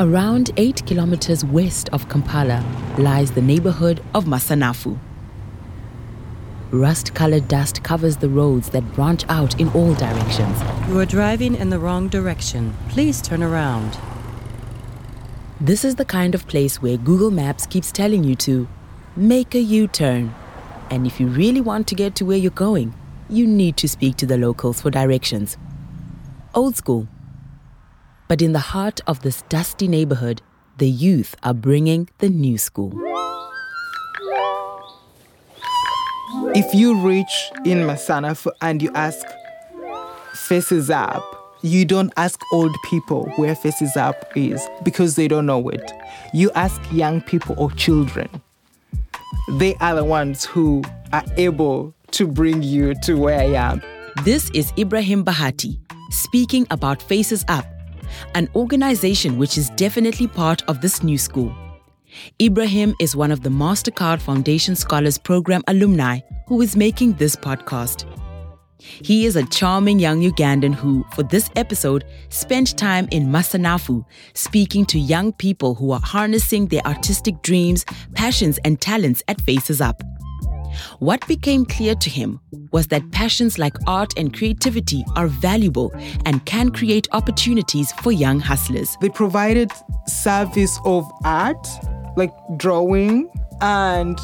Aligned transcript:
Around 0.00 0.52
8 0.56 0.86
kilometers 0.86 1.44
west 1.44 1.88
of 1.88 2.08
Kampala 2.08 2.64
lies 2.98 3.32
the 3.32 3.42
neighborhood 3.42 4.00
of 4.14 4.26
Masanafu. 4.26 4.96
Rust 6.70 7.16
colored 7.16 7.48
dust 7.48 7.82
covers 7.82 8.16
the 8.18 8.28
roads 8.28 8.70
that 8.70 8.92
branch 8.92 9.24
out 9.28 9.58
in 9.60 9.68
all 9.70 9.94
directions. 9.94 10.56
You 10.86 11.00
are 11.00 11.04
driving 11.04 11.56
in 11.56 11.70
the 11.70 11.80
wrong 11.80 12.06
direction. 12.06 12.76
Please 12.90 13.20
turn 13.20 13.42
around. 13.42 13.98
This 15.60 15.84
is 15.84 15.96
the 15.96 16.04
kind 16.04 16.32
of 16.32 16.46
place 16.46 16.80
where 16.80 16.96
Google 16.96 17.32
Maps 17.32 17.66
keeps 17.66 17.90
telling 17.90 18.22
you 18.22 18.36
to 18.36 18.68
make 19.16 19.56
a 19.56 19.60
U 19.60 19.88
turn. 19.88 20.32
And 20.90 21.08
if 21.08 21.18
you 21.18 21.26
really 21.26 21.60
want 21.60 21.88
to 21.88 21.96
get 21.96 22.14
to 22.16 22.24
where 22.24 22.38
you're 22.38 22.52
going, 22.52 22.94
you 23.28 23.48
need 23.48 23.76
to 23.78 23.88
speak 23.88 24.14
to 24.18 24.26
the 24.26 24.38
locals 24.38 24.80
for 24.80 24.92
directions. 24.92 25.58
Old 26.54 26.76
school, 26.76 27.08
but 28.28 28.42
in 28.42 28.52
the 28.52 28.58
heart 28.58 29.00
of 29.06 29.22
this 29.22 29.42
dusty 29.48 29.88
neighborhood, 29.88 30.42
the 30.76 30.88
youth 30.88 31.34
are 31.42 31.54
bringing 31.54 32.08
the 32.18 32.28
new 32.28 32.58
school. 32.58 32.92
If 36.54 36.74
you 36.74 37.00
reach 37.00 37.50
in 37.64 37.78
Masanafu 37.78 38.52
and 38.60 38.82
you 38.82 38.90
ask 38.94 39.26
Faces 40.34 40.90
Up, 40.90 41.24
you 41.62 41.84
don't 41.84 42.12
ask 42.16 42.40
old 42.52 42.76
people 42.84 43.32
where 43.36 43.56
Faces 43.56 43.96
Up 43.96 44.30
is 44.36 44.64
because 44.84 45.16
they 45.16 45.26
don't 45.26 45.46
know 45.46 45.68
it. 45.70 45.90
You 46.34 46.50
ask 46.54 46.80
young 46.92 47.22
people 47.22 47.54
or 47.58 47.72
children. 47.72 48.28
They 49.52 49.74
are 49.76 49.94
the 49.94 50.04
ones 50.04 50.44
who 50.44 50.82
are 51.12 51.24
able 51.36 51.94
to 52.12 52.26
bring 52.26 52.62
you 52.62 52.94
to 53.02 53.14
where 53.14 53.40
I 53.40 53.54
am. 53.54 53.82
This 54.22 54.50
is 54.50 54.72
Ibrahim 54.78 55.24
Bahati 55.24 55.78
speaking 56.10 56.66
about 56.70 57.02
Faces 57.02 57.44
Up 57.48 57.64
an 58.34 58.48
organization 58.54 59.38
which 59.38 59.58
is 59.58 59.70
definitely 59.70 60.26
part 60.26 60.62
of 60.68 60.80
this 60.80 61.02
new 61.02 61.18
school. 61.18 61.54
Ibrahim 62.40 62.94
is 63.00 63.14
one 63.14 63.30
of 63.30 63.42
the 63.42 63.50
MasterCard 63.50 64.20
Foundation 64.20 64.74
Scholars 64.74 65.18
Program 65.18 65.62
alumni 65.68 66.20
who 66.46 66.62
is 66.62 66.76
making 66.76 67.14
this 67.14 67.36
podcast. 67.36 68.06
He 68.80 69.26
is 69.26 69.36
a 69.36 69.44
charming 69.46 69.98
young 69.98 70.22
Ugandan 70.22 70.74
who, 70.74 71.04
for 71.12 71.22
this 71.22 71.50
episode, 71.56 72.04
spent 72.28 72.78
time 72.78 73.08
in 73.10 73.26
Masanafu 73.26 74.04
speaking 74.34 74.86
to 74.86 74.98
young 74.98 75.32
people 75.32 75.74
who 75.74 75.90
are 75.90 76.00
harnessing 76.00 76.68
their 76.68 76.86
artistic 76.86 77.42
dreams, 77.42 77.84
passions, 78.14 78.58
and 78.64 78.80
talents 78.80 79.22
at 79.28 79.40
Faces 79.40 79.80
Up. 79.80 80.02
What 80.98 81.26
became 81.26 81.64
clear 81.64 81.94
to 81.94 82.10
him 82.10 82.40
was 82.72 82.88
that 82.88 83.10
passions 83.10 83.58
like 83.58 83.76
art 83.86 84.12
and 84.16 84.34
creativity 84.34 85.04
are 85.16 85.26
valuable 85.26 85.92
and 86.24 86.44
can 86.46 86.70
create 86.70 87.08
opportunities 87.12 87.92
for 88.02 88.12
young 88.12 88.40
hustlers. 88.40 88.96
They 89.00 89.08
provided 89.08 89.70
service 90.06 90.78
of 90.84 91.10
art, 91.24 91.66
like 92.16 92.32
drawing, 92.56 93.30
and 93.60 94.18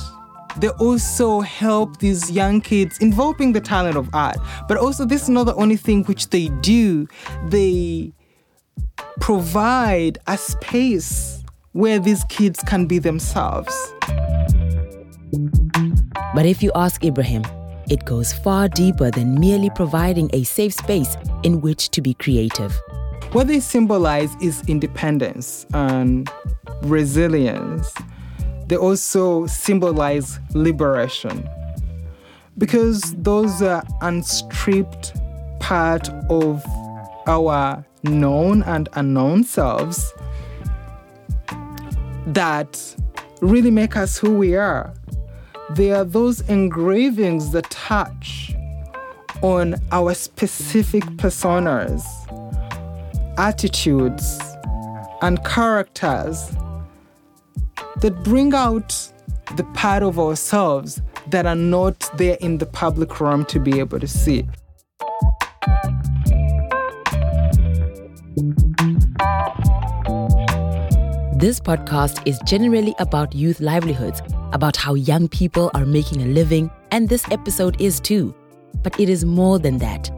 they 0.59 0.69
also 0.69 1.41
help 1.41 1.99
these 1.99 2.31
young 2.31 2.61
kids 2.61 2.99
involving 2.99 3.53
the 3.53 3.61
talent 3.61 3.97
of 3.97 4.09
art. 4.15 4.37
But 4.69 4.77
also, 4.77 5.05
this 5.05 5.23
is 5.23 5.29
not 5.29 5.45
the 5.45 5.55
only 5.57 5.77
thing 5.77 6.05
which 6.05 6.31
they 6.31 6.49
do. 6.61 7.09
They 7.49 8.13
provide 9.21 10.19
a 10.27 10.37
space 10.37 11.43
where 11.73 11.99
these 11.99 12.23
kids 12.25 12.63
can 12.63 12.87
be 12.87 12.99
themselves. 12.99 13.75
But 16.35 16.47
if 16.47 16.65
you 16.65 16.73
ask 16.75 17.05
Ibrahim, 17.05 17.45
it 17.89 18.05
goes 18.05 18.33
far 18.33 18.69
deeper 18.69 19.11
than 19.11 19.39
merely 19.39 19.71
providing 19.71 20.31
a 20.33 20.43
safe 20.43 20.75
space 20.75 21.17
in 21.45 21.61
which 21.61 21.91
to 21.91 22.01
be 22.01 22.15
creative. 22.15 22.73
What 23.31 23.47
they 23.47 23.61
symbolize 23.61 24.35
is 24.41 24.63
independence 24.67 25.65
and 25.75 26.29
resilience. 26.83 27.93
They 28.67 28.77
also 28.77 29.47
symbolize 29.47 30.41
liberation 30.55 31.49
because 32.59 33.15
those 33.17 33.63
are 33.63 33.85
unstripped 34.01 35.15
part 35.61 36.09
of 36.31 36.65
our 37.27 37.85
known 38.03 38.63
and 38.65 38.89
unknown 38.95 39.45
selves 39.45 40.13
that 42.27 42.97
really 43.41 43.71
make 43.71 43.97
us 43.97 44.19
who 44.19 44.35
we 44.37 44.57
are. 44.57 44.95
They 45.75 45.91
are 45.91 46.05
those 46.05 46.41
engravings 46.43 47.51
that 47.51 47.69
touch 47.69 48.55
on 49.43 49.75
our 49.91 50.15
specific 50.15 51.03
personas, 51.17 52.05
attitudes, 53.39 54.39
and 55.21 55.45
characters 55.45 56.53
that 58.03 58.23
bring 58.23 58.55
out 58.55 59.11
the 59.57 59.65
part 59.75 60.05
of 60.05 60.17
ourselves 60.21 61.03
that 61.31 61.45
are 61.45 61.57
not 61.57 62.09
there 62.19 62.37
in 62.41 62.59
the 62.59 62.67
public 62.67 63.21
realm 63.21 63.45
to 63.47 63.59
be 63.59 63.81
able 63.81 63.99
to 63.99 64.07
see. 64.07 64.47
This 71.37 71.59
podcast 71.59 72.27
is 72.27 72.39
generally 72.45 72.95
about 73.01 73.35
youth 73.35 73.61
livelihoods, 73.61 74.23
about 74.53 74.77
how 74.77 74.95
young 74.95 75.29
people 75.29 75.71
are 75.75 75.87
making 75.87 76.23
a 76.23 76.27
living, 76.27 76.71
and 76.91 77.09
this 77.09 77.25
episode 77.31 77.81
is 77.81 78.01
too. 78.01 78.35
But 78.83 78.99
it 79.01 79.09
is 79.09 79.25
more 79.25 79.59
than 79.59 79.79
that. 79.79 80.11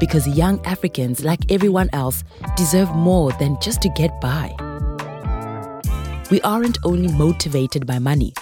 Because 0.00 0.26
young 0.28 0.64
Africans, 0.64 1.24
like 1.24 1.50
everyone 1.50 1.90
else, 1.92 2.24
deserve 2.56 2.94
more 2.94 3.32
than 3.32 3.56
just 3.60 3.82
to 3.82 3.88
get 3.90 4.20
by. 4.20 4.54
We 6.30 6.40
aren't 6.40 6.78
only 6.84 7.12
motivated 7.12 7.86
by 7.86 7.98
money, 7.98 8.32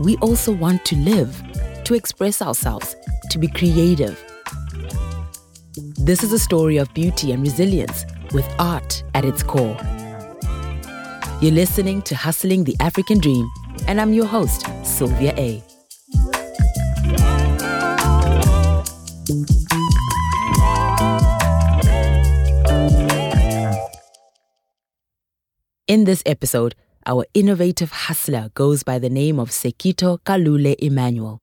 we 0.00 0.16
also 0.16 0.52
want 0.52 0.84
to 0.86 0.96
live, 0.96 1.42
to 1.84 1.94
express 1.94 2.40
ourselves, 2.42 2.96
to 3.30 3.38
be 3.38 3.48
creative. 3.48 4.18
This 5.98 6.24
is 6.24 6.32
a 6.32 6.38
story 6.38 6.78
of 6.78 6.92
beauty 6.94 7.32
and 7.32 7.42
resilience 7.42 8.04
with 8.32 8.46
art 8.58 9.04
at 9.14 9.24
its 9.24 9.42
core. 9.42 9.76
You're 11.40 11.52
listening 11.52 12.02
to 12.02 12.16
Hustling 12.16 12.64
the 12.64 12.76
African 12.80 13.18
Dream, 13.18 13.50
and 13.86 14.00
I'm 14.00 14.12
your 14.12 14.26
host, 14.26 14.66
Sylvia 14.84 15.34
A. 15.36 15.62
In 25.86 26.04
this 26.04 26.22
episode, 26.24 26.74
our 27.06 27.26
innovative 27.34 27.90
hustler 27.90 28.50
goes 28.54 28.82
by 28.82 28.98
the 28.98 29.10
name 29.10 29.40
of 29.40 29.50
Sekito 29.50 30.18
Kalule 30.20 30.76
Emmanuel. 30.78 31.40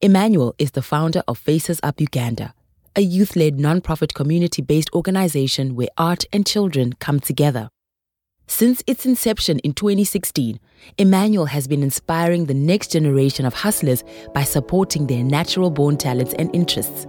Emmanuel 0.00 0.54
is 0.58 0.70
the 0.70 0.82
founder 0.82 1.22
of 1.26 1.36
Faces 1.36 1.80
Up 1.82 2.00
Uganda, 2.00 2.54
a 2.94 3.00
youth 3.00 3.36
led 3.36 3.58
non-profit 3.58 4.14
community 4.14 4.62
based 4.62 4.90
organization 4.92 5.74
where 5.74 5.88
art 5.98 6.24
and 6.32 6.46
children 6.46 6.92
come 6.94 7.20
together. 7.20 7.70
Since 8.50 8.82
its 8.88 9.06
inception 9.06 9.60
in 9.60 9.74
2016, 9.74 10.58
Emmanuel 10.98 11.46
has 11.46 11.68
been 11.68 11.84
inspiring 11.84 12.46
the 12.46 12.52
next 12.52 12.90
generation 12.90 13.46
of 13.46 13.54
hustlers 13.54 14.02
by 14.34 14.42
supporting 14.42 15.06
their 15.06 15.22
natural 15.22 15.70
born 15.70 15.96
talents 15.96 16.34
and 16.34 16.54
interests. 16.54 17.06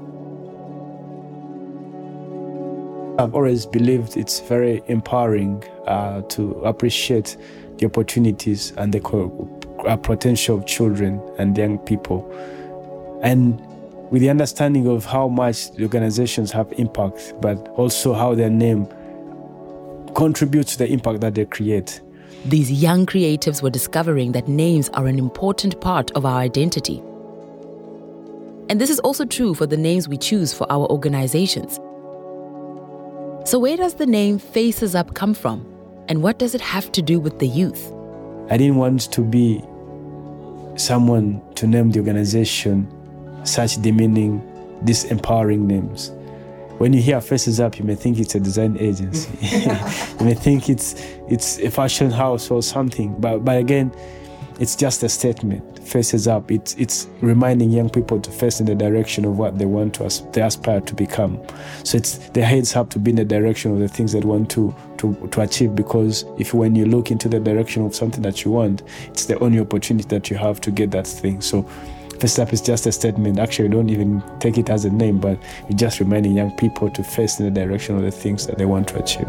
I've 3.20 3.34
always 3.34 3.66
believed 3.66 4.18
it's 4.18 4.40
very 4.42 4.84
empowering 4.86 5.64
uh, 5.88 6.22
to 6.22 6.52
appreciate 6.62 7.36
the 7.80 7.88
opportunities 7.88 8.72
and 8.78 8.94
the 8.94 9.02
uh, 9.88 9.98
potential 9.98 10.60
of 10.60 10.68
children 10.68 11.20
and 11.40 11.58
young 11.58 11.80
people. 11.80 12.24
And 13.24 13.60
with 14.12 14.22
the 14.22 14.30
understanding 14.30 14.88
of 14.88 15.06
how 15.06 15.28
much 15.28 15.72
the 15.72 15.84
organizations 15.84 16.52
have 16.52 16.72
impact, 16.74 17.34
but 17.42 17.58
also 17.70 18.14
how 18.14 18.36
their 18.36 18.52
name 18.52 18.88
contribute 20.16 20.68
to 20.68 20.78
the 20.78 20.88
impact 20.88 21.22
that 21.22 21.36
they 21.36 21.46
create. 21.46 22.02
These 22.46 22.72
young 22.72 23.06
creatives 23.06 23.62
were 23.62 23.70
discovering 23.70 24.32
that 24.32 24.48
names 24.48 24.90
are 24.90 25.08
an 25.08 25.20
important 25.20 25.80
part 25.80 26.12
of 26.12 26.26
our 26.26 26.40
identity. 26.40 27.02
And 28.70 28.80
this 28.80 28.90
is 28.90 29.00
also 29.00 29.26
true 29.26 29.54
for 29.54 29.66
the 29.66 29.78
names 29.78 30.08
we 30.08 30.18
choose 30.18 30.54
for 30.54 30.66
our 30.72 30.90
organizations. 30.90 31.76
So, 33.50 33.60
where 33.60 33.78
does 33.78 33.96
the 33.96 34.06
name 34.06 34.40
Faces 34.40 34.96
Up 34.96 35.14
come 35.14 35.34
from? 35.34 35.66
And 36.08 36.24
what 36.24 36.40
does 36.40 36.56
it 36.56 36.62
have 36.62 36.92
to 36.94 37.02
do 37.02 37.20
with 37.20 37.40
the 37.40 37.48
youth? 37.48 37.92
I 38.50 38.58
didn't 38.58 38.78
want 38.78 39.12
to 39.12 39.22
be 39.22 39.62
someone 40.76 41.42
to 41.56 41.68
name 41.68 41.92
the 41.92 42.00
organization 42.00 42.88
such 43.44 43.82
demeaning, 43.82 44.42
disempowering 44.84 45.62
names 45.62 46.12
when 46.82 46.94
you 46.94 47.02
hear 47.02 47.22
Faces 47.22 47.60
Up, 47.60 47.78
you 47.78 47.86
may 47.86 47.94
think 47.94 48.18
it's 48.18 48.34
a 48.34 48.40
design 48.40 48.76
agency. 48.80 49.30
you 50.20 50.26
may 50.26 50.34
think 50.34 50.68
it's 50.68 50.96
it's 51.30 51.60
a 51.60 51.70
fashion 51.70 52.10
house 52.10 52.50
or 52.50 52.64
something. 52.64 53.14
But 53.22 53.46
but 53.46 53.58
again, 53.60 53.94
it's 54.60 54.76
just 54.76 55.04
a 55.04 55.10
statement. 55.10 55.78
faces 55.88 56.28
up. 56.28 56.50
It's 56.50 56.74
it's 56.76 57.08
reminding 57.22 57.70
young 57.70 57.92
people 57.92 58.20
to 58.20 58.32
face 58.32 58.60
in 58.60 58.66
the 58.66 58.74
direction 58.74 59.26
of 59.26 59.38
what 59.38 59.60
they 59.60 59.66
want 59.66 59.94
to 59.96 60.06
as, 60.06 60.22
they 60.32 60.42
aspire 60.42 60.82
to 60.82 60.96
become. 60.96 61.40
So 61.84 61.98
it's 61.98 62.18
their 62.30 62.46
heads 62.46 62.72
have 62.72 62.90
to 62.90 63.00
be 63.00 63.12
in 63.12 63.18
the 63.18 63.26
direction 63.26 63.72
of 63.74 63.80
the 63.80 63.88
things 63.88 64.14
that 64.14 64.26
want 64.26 64.50
to 64.52 64.74
to 64.98 65.14
to 65.34 65.42
achieve. 65.42 65.76
Because 65.76 66.26
if 66.40 66.52
when 66.56 66.76
you 66.76 66.86
look 66.86 67.12
into 67.12 67.30
the 67.30 67.40
direction 67.40 67.86
of 67.86 67.94
something 67.94 68.24
that 68.24 68.44
you 68.44 68.50
want, 68.50 68.82
it's 69.06 69.26
the 69.26 69.38
only 69.38 69.60
opportunity 69.60 70.08
that 70.08 70.32
you 70.32 70.38
have 70.38 70.60
to 70.62 70.72
get 70.72 70.90
that 70.92 71.06
thing. 71.06 71.42
So. 71.42 71.70
Face 72.22 72.38
Up 72.38 72.54
is 72.54 72.62
just 72.62 72.86
a 72.86 72.92
statement. 72.92 73.40
Actually, 73.40 73.70
we 73.70 73.74
don't 73.74 73.90
even 73.90 74.24
take 74.40 74.60
it 74.60 74.70
as 74.70 74.86
a 74.86 74.92
name, 74.92 75.18
but 75.18 75.42
it's 75.68 75.82
just 75.82 76.00
reminding 76.00 76.38
young 76.38 76.56
people 76.56 76.88
to 76.92 77.04
face 77.04 77.40
in 77.40 77.52
the 77.52 77.52
direction 77.52 77.98
of 77.98 78.04
the 78.04 78.12
things 78.12 78.46
that 78.46 78.60
they 78.60 78.66
want 78.66 78.88
to 78.90 79.00
achieve. 79.00 79.26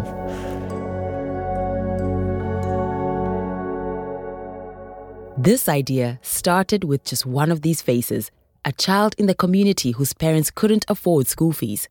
This 5.39 5.71
idea 5.71 6.19
started 6.21 6.85
with 6.85 7.03
just 7.03 7.25
one 7.25 7.51
of 7.51 7.63
these 7.63 7.81
faces, 7.81 8.31
a 8.63 8.73
child 8.73 9.15
in 9.17 9.25
the 9.25 9.35
community 9.35 9.93
whose 9.93 10.13
parents 10.13 10.51
couldn't 10.51 10.85
afford 10.87 11.27
school 11.27 11.53
fees. 11.53 11.89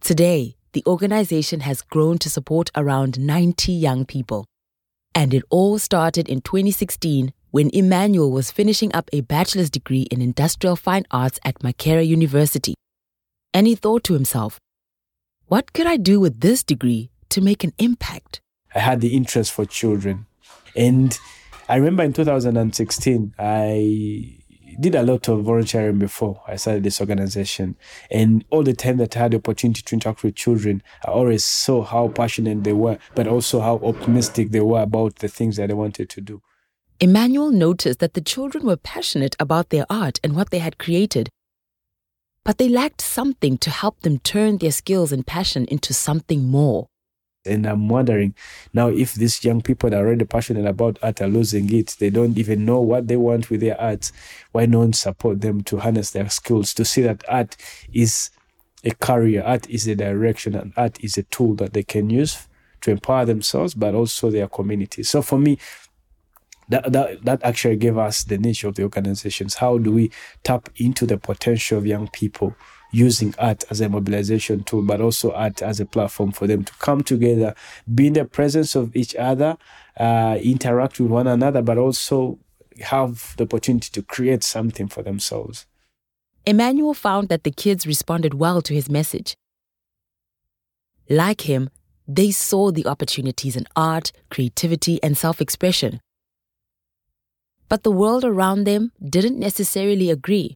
Today, 0.00 0.56
the 0.72 0.82
organization 0.86 1.60
has 1.60 1.82
grown 1.82 2.16
to 2.20 2.30
support 2.30 2.70
around 2.74 3.20
90 3.20 3.70
young 3.70 4.06
people. 4.06 4.46
And 5.14 5.34
it 5.34 5.42
all 5.50 5.78
started 5.78 6.26
in 6.26 6.40
2016 6.40 7.34
when 7.50 7.70
Emmanuel 7.72 8.30
was 8.30 8.50
finishing 8.50 8.94
up 8.94 9.08
a 9.12 9.20
bachelor's 9.22 9.70
degree 9.70 10.02
in 10.10 10.20
industrial 10.20 10.76
fine 10.76 11.04
arts 11.10 11.38
at 11.44 11.60
Makerere 11.60 12.06
University. 12.06 12.74
And 13.54 13.66
he 13.66 13.74
thought 13.74 14.04
to 14.04 14.14
himself, 14.14 14.58
what 15.46 15.72
could 15.72 15.86
I 15.86 15.96
do 15.96 16.20
with 16.20 16.40
this 16.40 16.62
degree 16.62 17.10
to 17.30 17.40
make 17.40 17.64
an 17.64 17.72
impact? 17.78 18.40
I 18.74 18.80
had 18.80 19.00
the 19.00 19.16
interest 19.16 19.52
for 19.52 19.64
children. 19.64 20.26
And 20.74 21.18
I 21.68 21.76
remember 21.76 22.02
in 22.02 22.12
2016, 22.12 23.34
I 23.38 24.42
did 24.78 24.94
a 24.94 25.02
lot 25.02 25.28
of 25.28 25.42
volunteering 25.42 25.98
before 25.98 26.42
I 26.46 26.56
started 26.56 26.82
this 26.82 27.00
organization. 27.00 27.76
And 28.10 28.44
all 28.50 28.62
the 28.62 28.74
time 28.74 28.98
that 28.98 29.16
I 29.16 29.20
had 29.20 29.30
the 29.30 29.38
opportunity 29.38 29.82
to 29.82 29.94
interact 29.94 30.22
with 30.22 30.34
children, 30.34 30.82
I 31.06 31.10
always 31.10 31.44
saw 31.44 31.82
how 31.82 32.08
passionate 32.08 32.64
they 32.64 32.72
were, 32.72 32.98
but 33.14 33.26
also 33.26 33.60
how 33.60 33.76
optimistic 33.82 34.50
they 34.50 34.60
were 34.60 34.82
about 34.82 35.16
the 35.16 35.28
things 35.28 35.56
that 35.56 35.68
they 35.68 35.74
wanted 35.74 36.10
to 36.10 36.20
do. 36.20 36.42
Emmanuel 36.98 37.50
noticed 37.50 37.98
that 37.98 38.14
the 38.14 38.20
children 38.20 38.64
were 38.64 38.76
passionate 38.76 39.36
about 39.38 39.68
their 39.68 39.84
art 39.90 40.18
and 40.24 40.34
what 40.34 40.50
they 40.50 40.60
had 40.60 40.78
created, 40.78 41.28
but 42.42 42.58
they 42.58 42.68
lacked 42.68 43.00
something 43.00 43.58
to 43.58 43.70
help 43.70 44.00
them 44.00 44.18
turn 44.20 44.58
their 44.58 44.72
skills 44.72 45.12
and 45.12 45.26
passion 45.26 45.66
into 45.66 45.92
something 45.92 46.44
more. 46.44 46.86
And 47.44 47.66
I'm 47.66 47.88
wondering 47.88 48.34
now 48.72 48.88
if 48.88 49.14
these 49.14 49.44
young 49.44 49.60
people 49.60 49.90
that 49.90 50.00
are 50.00 50.06
already 50.06 50.24
passionate 50.24 50.66
about 50.66 50.98
art 51.02 51.20
are 51.20 51.28
losing 51.28 51.72
it, 51.72 51.96
they 52.00 52.10
don't 52.10 52.36
even 52.38 52.64
know 52.64 52.80
what 52.80 53.08
they 53.08 53.16
want 53.16 53.50
with 53.50 53.60
their 53.60 53.80
art. 53.80 54.10
Why 54.52 54.66
not 54.66 54.94
support 54.94 55.42
them 55.42 55.62
to 55.64 55.78
harness 55.78 56.10
their 56.10 56.28
skills, 56.28 56.74
to 56.74 56.84
see 56.84 57.02
that 57.02 57.24
art 57.28 57.56
is 57.92 58.30
a 58.84 58.90
career, 58.92 59.42
art 59.44 59.68
is 59.68 59.86
a 59.86 59.94
direction, 59.94 60.54
and 60.54 60.72
art 60.76 61.02
is 61.04 61.18
a 61.18 61.24
tool 61.24 61.54
that 61.56 61.72
they 61.72 61.82
can 61.82 62.10
use 62.10 62.48
to 62.80 62.90
empower 62.90 63.24
themselves, 63.24 63.74
but 63.74 63.94
also 63.94 64.30
their 64.30 64.48
community. 64.48 65.02
So 65.02 65.22
for 65.22 65.38
me, 65.38 65.58
that, 66.68 66.92
that, 66.92 67.24
that 67.24 67.42
actually 67.42 67.76
gave 67.76 67.96
us 67.96 68.24
the 68.24 68.38
niche 68.38 68.64
of 68.64 68.74
the 68.74 68.82
organizations. 68.82 69.54
How 69.54 69.78
do 69.78 69.92
we 69.92 70.10
tap 70.42 70.68
into 70.76 71.06
the 71.06 71.18
potential 71.18 71.78
of 71.78 71.86
young 71.86 72.08
people? 72.08 72.54
using 72.92 73.34
art 73.38 73.64
as 73.70 73.80
a 73.80 73.88
mobilization 73.88 74.62
tool, 74.64 74.80
but 74.80 75.00
also 75.00 75.32
art 75.32 75.60
as 75.60 75.80
a 75.80 75.84
platform 75.84 76.32
for 76.32 76.46
them 76.46 76.64
to 76.64 76.72
come 76.74 77.02
together, 77.02 77.54
be 77.94 78.06
in 78.06 78.12
the 78.14 78.24
presence 78.24 78.74
of 78.74 78.94
each 78.96 79.14
other, 79.16 79.56
uh, 79.98 80.38
interact 80.42 81.00
with 81.00 81.10
one 81.10 81.26
another, 81.26 81.62
but 81.62 81.78
also 81.78 82.38
have 82.80 83.34
the 83.36 83.44
opportunity 83.44 83.90
to 83.92 84.02
create 84.02 84.42
something 84.42 84.88
for 84.88 85.02
themselves. 85.02 85.66
Emmanuel 86.46 86.94
found 86.94 87.28
that 87.28 87.44
the 87.44 87.50
kids 87.50 87.86
responded 87.86 88.34
well 88.34 88.62
to 88.62 88.72
his 88.72 88.88
message. 88.88 89.34
Like 91.08 91.42
him, 91.42 91.70
they 92.06 92.30
saw 92.30 92.70
the 92.70 92.86
opportunities 92.86 93.56
in 93.56 93.66
art, 93.74 94.12
creativity, 94.30 95.02
and 95.02 95.16
self 95.16 95.40
expression. 95.40 96.00
But 97.68 97.82
the 97.82 97.90
world 97.90 98.24
around 98.24 98.64
them 98.64 98.92
didn't 99.02 99.38
necessarily 99.38 100.10
agree 100.10 100.54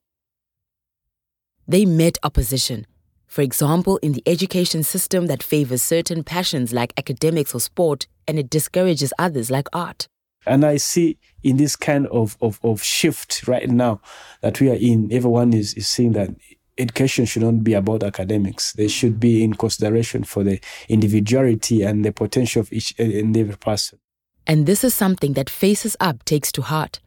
they 1.71 1.85
met 1.85 2.19
opposition. 2.25 2.85
For 3.29 3.43
example, 3.43 3.99
in 3.99 4.11
the 4.11 4.25
education 4.27 4.83
system 4.83 5.27
that 5.27 5.41
favors 5.41 5.83
certain 5.83 6.25
passions 6.25 6.73
like 6.73 6.93
academics 6.97 7.55
or 7.55 7.61
sport, 7.61 8.09
and 8.27 8.41
it 8.41 8.51
discourages 8.51 9.12
others 9.21 9.53
like 9.53 9.69
art. 9.73 10.09
And 10.47 10.65
I 10.65 10.79
see 10.79 11.17
in 11.45 11.59
this 11.59 11.77
kind 11.77 12.09
of, 12.09 12.37
of, 12.41 12.59
of 12.65 12.83
shift 12.83 13.47
right 13.47 13.69
now 13.69 14.01
that 14.41 14.61
we 14.61 14.69
are 14.69 14.75
in, 14.75 15.12
everyone 15.12 15.53
is, 15.53 15.75
is 15.75 15.87
seeing 15.87 16.11
that 16.12 16.31
education 16.77 17.25
should 17.25 17.43
not 17.43 17.62
be 17.62 17.75
about 17.75 18.03
academics. 18.03 18.73
They 18.73 18.89
should 18.89 19.21
be 19.21 19.45
in 19.45 19.55
consideration 19.55 20.25
for 20.25 20.43
the 20.43 20.61
individuality 20.89 21.83
and 21.83 22.05
the 22.05 22.11
potential 22.11 22.62
of 22.62 22.73
each 22.73 22.95
and 22.99 23.37
every 23.37 23.57
person. 23.57 24.01
And 24.47 24.67
this 24.67 24.83
is 24.85 24.95
something 24.95 25.35
that 25.35 25.51
Faces 25.51 25.97
Up 26.01 26.25
takes 26.25 26.51
to 26.53 26.63
heart. 26.63 27.01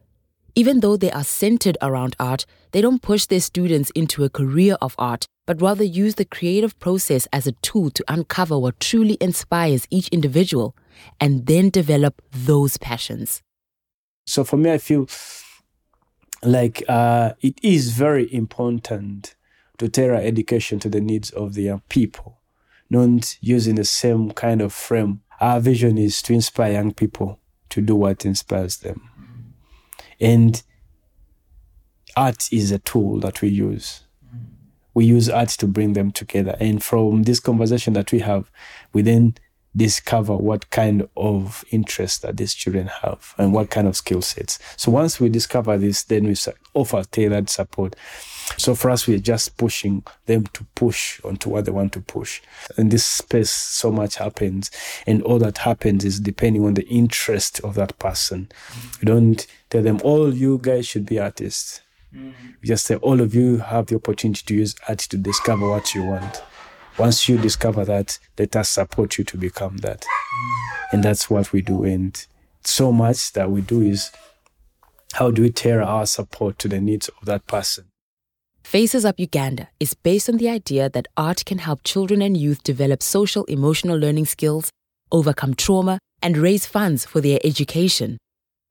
Even 0.55 0.81
though 0.81 0.95
they 0.95 1.11
are 1.11 1.23
centered 1.23 1.77
around 1.81 2.15
art, 2.19 2.45
they 2.71 2.81
don't 2.81 3.01
push 3.01 3.25
their 3.25 3.39
students 3.39 3.89
into 3.95 4.23
a 4.23 4.29
career 4.29 4.77
of 4.81 4.95
art, 4.97 5.25
but 5.45 5.61
rather 5.61 5.83
use 5.83 6.15
the 6.15 6.25
creative 6.25 6.77
process 6.79 7.27
as 7.33 7.47
a 7.47 7.53
tool 7.63 7.89
to 7.89 8.03
uncover 8.07 8.57
what 8.57 8.79
truly 8.79 9.17
inspires 9.19 9.87
each 9.89 10.07
individual 10.09 10.75
and 11.19 11.47
then 11.47 11.69
develop 11.69 12.21
those 12.31 12.77
passions. 12.77 13.41
So 14.25 14.43
for 14.43 14.57
me, 14.57 14.71
I 14.71 14.77
feel 14.77 15.07
like 16.43 16.83
uh, 16.87 17.33
it 17.41 17.59
is 17.63 17.91
very 17.91 18.31
important 18.33 19.35
to 19.79 19.89
tailor 19.89 20.15
education 20.15 20.79
to 20.79 20.89
the 20.89 21.01
needs 21.01 21.31
of 21.31 21.55
the 21.55 21.63
young 21.63 21.81
people, 21.89 22.41
not 22.89 23.37
using 23.41 23.75
the 23.75 23.85
same 23.85 24.31
kind 24.31 24.61
of 24.61 24.71
frame. 24.71 25.22
Our 25.39 25.59
vision 25.59 25.97
is 25.97 26.21
to 26.23 26.33
inspire 26.33 26.73
young 26.73 26.93
people 26.93 27.39
to 27.69 27.81
do 27.81 27.95
what 27.95 28.25
inspires 28.25 28.77
them. 28.77 29.09
And 30.19 30.61
art 32.15 32.51
is 32.51 32.71
a 32.71 32.79
tool 32.79 33.19
that 33.21 33.41
we 33.41 33.49
use. 33.49 34.03
We 34.93 35.05
use 35.05 35.29
art 35.29 35.49
to 35.49 35.67
bring 35.67 35.93
them 35.93 36.11
together. 36.11 36.55
And 36.59 36.83
from 36.83 37.23
this 37.23 37.39
conversation 37.39 37.93
that 37.93 38.11
we 38.11 38.19
have, 38.19 38.51
we 38.93 39.01
then 39.01 39.35
discover 39.75 40.37
what 40.37 40.69
kind 40.69 41.07
of 41.17 41.65
interest 41.71 42.21
that 42.21 42.37
these 42.37 42.53
children 42.53 42.87
have 43.01 43.33
and 43.37 43.53
what 43.53 43.71
kind 43.71 43.87
of 43.87 43.95
skill 43.95 44.21
sets. 44.21 44.59
So 44.77 44.91
once 44.91 45.19
we 45.19 45.29
discover 45.29 45.77
this, 45.77 46.03
then 46.03 46.25
we 46.25 46.35
offer 46.75 47.03
tailored 47.09 47.49
support. 47.49 47.95
So 48.57 48.75
for 48.75 48.89
us, 48.89 49.07
we're 49.07 49.19
just 49.19 49.57
pushing 49.57 50.03
them 50.25 50.45
to 50.53 50.65
push 50.75 51.23
onto 51.23 51.49
what 51.49 51.65
they 51.65 51.71
want 51.71 51.93
to 51.93 52.01
push. 52.01 52.41
In 52.77 52.89
this 52.89 53.05
space, 53.05 53.49
so 53.49 53.91
much 53.91 54.17
happens. 54.17 54.69
And 55.07 55.21
all 55.23 55.39
that 55.39 55.59
happens 55.59 56.03
is 56.03 56.19
depending 56.19 56.65
on 56.65 56.73
the 56.73 56.87
interest 56.87 57.59
of 57.61 57.75
that 57.75 57.97
person. 57.99 58.49
We 59.01 59.05
don't 59.05 59.45
tell 59.69 59.81
them, 59.81 59.99
all 60.03 60.33
you 60.33 60.59
guys 60.61 60.87
should 60.87 61.05
be 61.05 61.19
artists. 61.19 61.81
Mm-hmm. 62.13 62.47
We 62.61 62.67
just 62.67 62.85
say, 62.85 62.95
all 62.95 63.21
of 63.21 63.33
you 63.33 63.57
have 63.57 63.87
the 63.87 63.95
opportunity 63.95 64.43
to 64.45 64.53
use 64.55 64.75
art 64.87 64.99
to 64.99 65.17
discover 65.17 65.67
what 65.69 65.95
you 65.95 66.03
want. 66.03 66.43
Once 66.97 67.27
you 67.27 67.37
discover 67.37 67.83
that, 67.85 68.19
let 68.37 68.55
us 68.55 68.69
support 68.69 69.17
you 69.17 69.23
to 69.23 69.37
become 69.37 69.77
that. 69.77 70.01
Mm-hmm. 70.01 70.95
And 70.95 71.03
that's 71.03 71.29
what 71.29 71.51
we 71.51 71.61
do. 71.61 71.83
And 71.83 72.25
so 72.63 72.91
much 72.91 73.33
that 73.33 73.49
we 73.49 73.61
do 73.61 73.81
is 73.81 74.11
how 75.13 75.31
do 75.31 75.41
we 75.41 75.49
tailor 75.49 75.83
our 75.83 76.05
support 76.05 76.59
to 76.59 76.67
the 76.67 76.81
needs 76.81 77.09
of 77.09 77.25
that 77.25 77.47
person? 77.47 77.85
Faces 78.63 79.05
Up 79.05 79.19
Uganda 79.19 79.67
is 79.79 79.93
based 79.93 80.29
on 80.29 80.37
the 80.37 80.49
idea 80.49 80.89
that 80.89 81.07
art 81.15 81.45
can 81.45 81.59
help 81.59 81.81
children 81.83 82.21
and 82.21 82.35
youth 82.35 82.63
develop 82.63 83.03
social 83.03 83.43
emotional 83.43 83.97
learning 83.97 84.25
skills, 84.25 84.71
overcome 85.11 85.53
trauma, 85.53 85.99
and 86.23 86.37
raise 86.37 86.65
funds 86.65 87.05
for 87.05 87.21
their 87.21 87.39
education. 87.43 88.17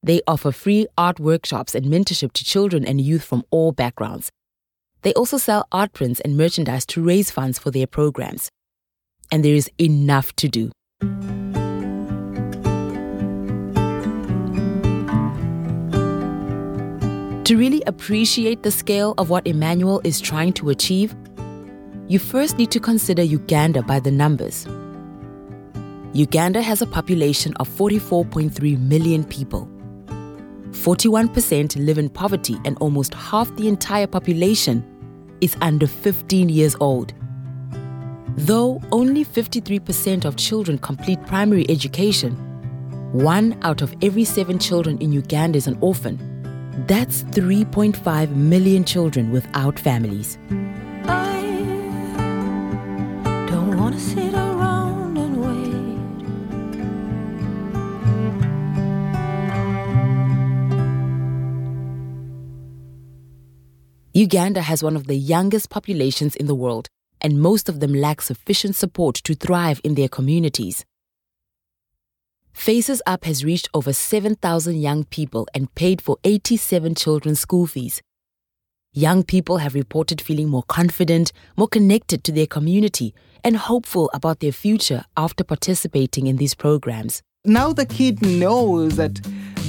They 0.03 0.21
offer 0.27 0.51
free 0.51 0.89
art 0.99 1.21
workshops 1.21 1.75
and 1.75 1.87
mentorship 1.87 2.33
to 2.33 2.45
children 2.45 2.85
and 2.85 3.01
youth 3.01 3.23
from 3.23 3.45
all 3.51 3.71
backgrounds. 3.71 4.31
They 5.03 5.13
also 5.15 5.37
sell 5.39 5.69
art 5.71 5.93
prints 5.93 6.21
and 6.21 6.37
merchandise 6.37 6.87
to 6.87 7.03
raise 7.03 7.31
funds 7.31 7.61
for 7.61 7.71
their 7.71 7.87
programs. 7.87 8.49
And 9.31 9.45
there 9.45 9.55
is 9.55 9.71
enough 9.79 10.35
to 10.37 10.49
do. 10.49 10.73
To 17.47 17.59
really 17.59 17.83
appreciate 17.89 18.63
the 18.63 18.71
scale 18.71 19.15
of 19.19 19.29
what 19.29 19.49
Emmanuel 19.49 20.01
is 20.05 20.21
trying 20.21 20.53
to 20.53 20.71
achieve, 20.71 21.17
you 22.07 22.21
first 22.21 22.57
need 22.57 22.71
to 22.71 22.79
consider 22.79 23.25
Uganda 23.25 23.83
by 23.83 23.99
the 23.99 24.13
numbers. 24.13 24.65
Uganda 26.13 26.63
has 26.63 26.83
a 26.83 26.87
population 26.87 27.53
of 27.55 27.69
44.3 27.69 28.79
million 28.79 29.25
people. 29.25 29.69
41% 30.71 31.85
live 31.85 31.99
in 31.99 32.09
poverty, 32.11 32.57
and 32.65 32.79
almost 32.79 33.13
half 33.13 33.55
the 33.57 33.67
entire 33.67 34.07
population 34.07 34.85
is 35.41 35.57
under 35.61 35.89
15 35.89 36.49
years 36.49 36.77
old. 36.79 37.13
Though 38.37 38.81
only 38.93 39.25
53% 39.25 40.25
of 40.25 40.37
children 40.37 40.79
complete 40.79 41.21
primary 41.27 41.69
education, 41.69 42.37
one 43.13 43.59
out 43.63 43.83
of 43.83 43.93
every 44.01 44.25
seven 44.25 44.61
children 44.61 44.97
in 44.99 45.11
Uganda 45.11 45.59
is 45.59 45.67
an 45.67 45.77
orphan, 45.81 46.32
That's 46.75 47.23
3.5 47.25 48.35
million 48.35 48.85
children 48.85 49.31
without 49.31 49.79
families. 49.79 50.39
I 51.05 51.43
don't 53.49 53.77
want 53.77 53.95
to 53.95 54.01
sit 54.01 54.33
around 54.33 55.19
and 55.19 55.37
wait. 55.37 55.53
Uganda 64.15 64.63
has 64.63 64.83
one 64.83 64.97
of 64.97 65.07
the 65.07 65.17
youngest 65.17 65.69
populations 65.69 66.35
in 66.37 66.47
the 66.47 66.55
world, 66.55 66.89
and 67.21 67.39
most 67.39 67.69
of 67.69 67.81
them 67.81 67.93
lack 67.93 68.23
sufficient 68.23 68.77
support 68.77 69.17
to 69.17 69.35
thrive 69.35 69.81
in 69.85 69.95
their 69.95 70.09
communities. 70.09 70.87
Faces 72.53 73.03
Up 73.07 73.25
has 73.25 73.45
reached 73.45 73.69
over 73.75 73.93
7,000 73.93 74.81
young 74.81 75.05
people 75.05 75.49
and 75.55 75.75
paid 75.75 76.01
for 76.01 76.19
87 76.23 76.95
children's 76.95 77.41
school 77.41 77.67
fees. 77.67 78.01
Young 78.93 79.25
people 79.25 79.57
have 79.57 79.75
reported 79.75 80.21
feeling 80.21 80.49
more 80.49 80.63
confident, 80.65 81.33
more 81.57 81.67
connected 81.67 82.23
to 82.25 82.33
their 82.33 82.47
community, 82.47 83.15
and 83.43 83.57
hopeful 83.57 84.11
about 84.13 84.41
their 84.41 84.53
future 84.53 85.05
after 85.17 85.43
participating 85.43 86.27
in 86.27 86.37
these 86.37 86.55
programs. 86.55 87.23
Now 87.45 87.73
the 87.73 87.87
kid 87.87 88.23
knows 88.25 88.97
that 88.97 89.21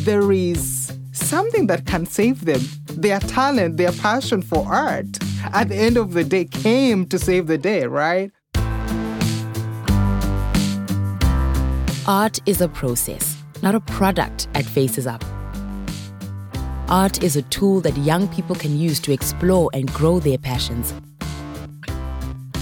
there 0.03 0.31
is 0.31 0.91
something 1.13 1.67
that 1.67 1.85
can 1.85 2.05
save 2.05 2.45
them. 2.45 2.61
Their 2.87 3.19
talent, 3.19 3.77
their 3.77 3.93
passion 3.93 4.41
for 4.41 4.67
art, 4.67 5.07
at 5.53 5.69
the 5.69 5.75
end 5.75 5.97
of 5.97 6.13
the 6.13 6.23
day, 6.23 6.45
came 6.45 7.05
to 7.07 7.17
save 7.17 7.47
the 7.47 7.57
day, 7.57 7.85
right? 7.85 8.29
Art 12.05 12.41
is 12.45 12.59
a 12.59 12.67
process, 12.67 13.41
not 13.61 13.75
a 13.75 13.79
product 13.79 14.49
at 14.55 14.65
Faces 14.65 15.07
Up. 15.07 15.23
Art 16.89 17.23
is 17.23 17.37
a 17.37 17.43
tool 17.43 17.79
that 17.79 17.95
young 17.95 18.27
people 18.27 18.57
can 18.57 18.77
use 18.77 18.99
to 18.99 19.13
explore 19.13 19.69
and 19.71 19.89
grow 19.93 20.19
their 20.19 20.37
passions. 20.37 20.93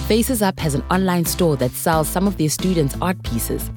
Faces 0.05 0.43
Up 0.43 0.59
has 0.59 0.75
an 0.75 0.83
online 0.91 1.25
store 1.25 1.55
that 1.55 1.71
sells 1.71 2.07
some 2.07 2.27
of 2.27 2.37
their 2.37 2.49
students' 2.49 2.95
art 3.01 3.23
pieces. 3.23 3.71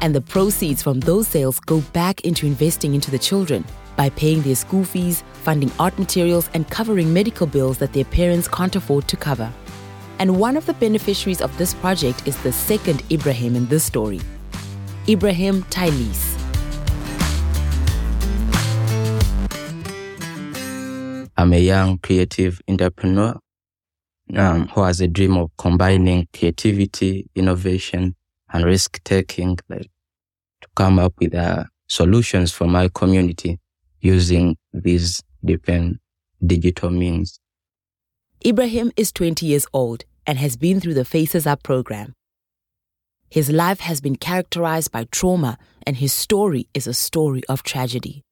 And 0.00 0.16
the 0.16 0.20
proceeds 0.20 0.82
from 0.82 0.98
those 0.98 1.28
sales 1.28 1.60
go 1.60 1.80
back 1.92 2.22
into 2.22 2.44
investing 2.44 2.96
into 2.96 3.12
the 3.12 3.20
children 3.20 3.64
by 3.94 4.10
paying 4.10 4.42
their 4.42 4.56
school 4.56 4.82
fees, 4.82 5.22
funding 5.44 5.70
art 5.78 5.96
materials, 5.96 6.50
and 6.54 6.68
covering 6.68 7.12
medical 7.12 7.46
bills 7.46 7.78
that 7.78 7.92
their 7.92 8.04
parents 8.04 8.48
can't 8.48 8.74
afford 8.74 9.06
to 9.06 9.16
cover. 9.16 9.52
And 10.18 10.40
one 10.40 10.56
of 10.56 10.66
the 10.66 10.74
beneficiaries 10.74 11.40
of 11.40 11.56
this 11.56 11.72
project 11.72 12.26
is 12.26 12.36
the 12.42 12.50
second 12.50 13.04
Ibrahim 13.12 13.54
in 13.54 13.66
this 13.68 13.84
story, 13.84 14.20
Ibrahim 15.10 15.64
Tailis. 15.64 16.38
I'm 21.36 21.52
a 21.52 21.58
young 21.58 21.98
creative 21.98 22.60
entrepreneur 22.68 23.36
um, 24.36 24.68
who 24.68 24.82
has 24.82 25.00
a 25.00 25.08
dream 25.08 25.36
of 25.36 25.50
combining 25.58 26.28
creativity, 26.32 27.28
innovation, 27.34 28.14
and 28.52 28.64
risk 28.64 29.02
taking, 29.02 29.58
like 29.68 29.90
to 30.60 30.68
come 30.76 31.00
up 31.00 31.14
with 31.18 31.34
uh, 31.34 31.64
solutions 31.88 32.52
for 32.52 32.68
my 32.68 32.88
community 32.94 33.58
using 34.00 34.56
these 34.72 35.24
different 35.44 35.98
digital 36.46 36.90
means. 36.90 37.40
Ibrahim 38.46 38.92
is 38.96 39.10
20 39.10 39.44
years 39.44 39.66
old 39.72 40.04
and 40.24 40.38
has 40.38 40.56
been 40.56 40.78
through 40.78 40.94
the 40.94 41.04
Faces 41.04 41.48
Up 41.48 41.64
program. 41.64 42.14
His 43.30 43.48
life 43.48 43.78
has 43.78 44.00
been 44.00 44.16
characterized 44.16 44.90
by 44.90 45.04
trauma, 45.04 45.56
and 45.86 45.96
his 45.96 46.12
story 46.12 46.66
is 46.74 46.88
a 46.88 46.92
story 46.92 47.42
of 47.48 47.62
tragedy. 47.62 48.24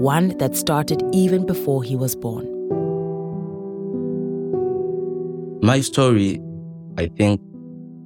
One 0.00 0.38
that 0.38 0.56
started 0.56 1.02
even 1.12 1.44
before 1.44 1.82
he 1.82 1.96
was 1.96 2.16
born. 2.16 2.46
My 5.60 5.82
story, 5.82 6.40
I 6.96 7.08
think, 7.08 7.42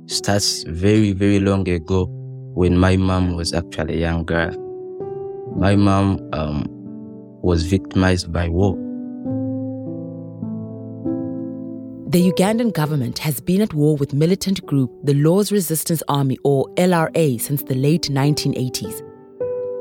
starts 0.07 0.65
very, 0.65 1.13
very 1.13 1.39
long 1.39 1.69
ago 1.69 2.07
when 2.55 2.77
my 2.77 2.97
mom 2.97 3.37
was 3.37 3.55
actually 3.55 3.99
a 3.99 4.01
young 4.01 4.25
girl. 4.25 4.51
My 5.55 5.77
mom 5.77 6.19
um, 6.33 6.65
was 7.41 7.67
victimized 7.67 8.33
by 8.33 8.49
war. 8.49 8.82
The 12.13 12.31
Ugandan 12.31 12.75
government 12.75 13.19
has 13.21 13.41
been 13.41 13.63
at 13.63 13.73
war 13.73 13.97
with 13.97 14.13
militant 14.13 14.67
group 14.67 14.91
the 15.03 15.15
Lord's 15.15 15.51
Resistance 15.51 16.03
Army 16.09 16.37
or 16.45 16.69
LRA 16.75 17.41
since 17.41 17.63
the 17.63 17.75
late 17.75 18.11
1980s. 18.11 19.01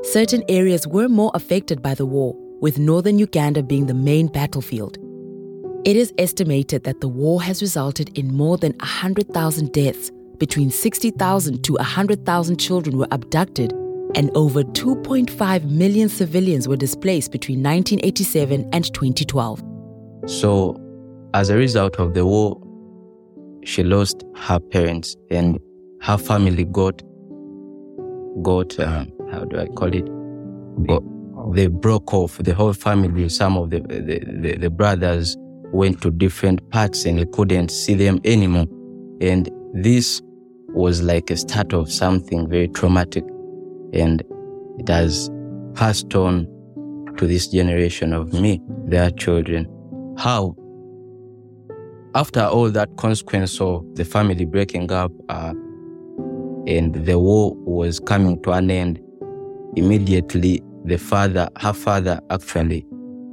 Certain 0.06 0.42
areas 0.48 0.86
were 0.86 1.10
more 1.10 1.30
affected 1.34 1.82
by 1.82 1.94
the 1.94 2.06
war, 2.06 2.34
with 2.62 2.78
northern 2.78 3.18
Uganda 3.18 3.62
being 3.62 3.84
the 3.84 3.92
main 3.92 4.28
battlefield. 4.28 4.96
It 5.84 5.94
is 5.94 6.14
estimated 6.16 6.84
that 6.84 7.02
the 7.02 7.08
war 7.08 7.42
has 7.42 7.60
resulted 7.60 8.16
in 8.16 8.32
more 8.32 8.56
than 8.56 8.72
100,000 8.80 9.70
deaths, 9.70 10.10
between 10.38 10.70
60,000 10.70 11.62
to 11.64 11.74
100,000 11.74 12.56
children 12.56 12.96
were 12.96 13.08
abducted, 13.10 13.72
and 14.14 14.30
over 14.34 14.62
2.5 14.62 15.70
million 15.70 16.08
civilians 16.08 16.66
were 16.66 16.78
displaced 16.78 17.30
between 17.30 17.62
1987 17.62 18.70
and 18.72 18.90
2012. 18.94 19.62
So, 20.24 20.78
as 21.34 21.50
a 21.50 21.56
result 21.56 21.96
of 21.96 22.14
the 22.14 22.24
war, 22.26 22.60
she 23.64 23.82
lost 23.82 24.24
her 24.36 24.58
parents 24.58 25.16
and 25.30 25.58
her 26.00 26.18
family 26.18 26.64
got 26.64 27.02
got 28.42 28.78
uh, 28.78 29.04
how 29.30 29.44
do 29.44 29.58
I 29.58 29.66
call 29.66 29.94
it? 29.94 30.06
Got, 30.86 31.02
they 31.54 31.66
broke 31.68 32.12
off. 32.12 32.38
The 32.38 32.54
whole 32.54 32.72
family. 32.72 33.28
Some 33.28 33.56
of 33.56 33.70
the 33.70 33.80
the, 33.80 34.20
the 34.40 34.56
the 34.58 34.70
brothers 34.70 35.36
went 35.72 36.02
to 36.02 36.10
different 36.10 36.68
parts 36.70 37.04
and 37.04 37.18
they 37.18 37.26
couldn't 37.26 37.70
see 37.70 37.94
them 37.94 38.20
anymore. 38.24 38.66
And 39.20 39.50
this 39.74 40.20
was 40.68 41.02
like 41.02 41.30
a 41.30 41.36
start 41.36 41.72
of 41.72 41.90
something 41.90 42.48
very 42.48 42.68
traumatic, 42.68 43.24
and 43.92 44.22
it 44.78 44.88
has 44.88 45.30
passed 45.74 46.14
on 46.14 46.46
to 47.16 47.26
this 47.26 47.48
generation 47.48 48.12
of 48.12 48.32
me, 48.32 48.60
their 48.86 49.10
children. 49.10 49.66
How 50.18 50.56
after 52.14 52.42
all 52.42 52.70
that 52.70 52.96
consequence 52.96 53.60
of 53.60 53.84
the 53.94 54.04
family 54.04 54.44
breaking 54.44 54.90
up 54.92 55.12
uh, 55.28 55.54
and 56.66 56.94
the 56.94 57.18
war 57.18 57.54
was 57.64 57.98
coming 57.98 58.40
to 58.42 58.52
an 58.52 58.70
end, 58.70 59.00
immediately 59.76 60.62
the 60.84 60.98
father, 60.98 61.48
her 61.58 61.72
father 61.72 62.20
actually 62.30 62.86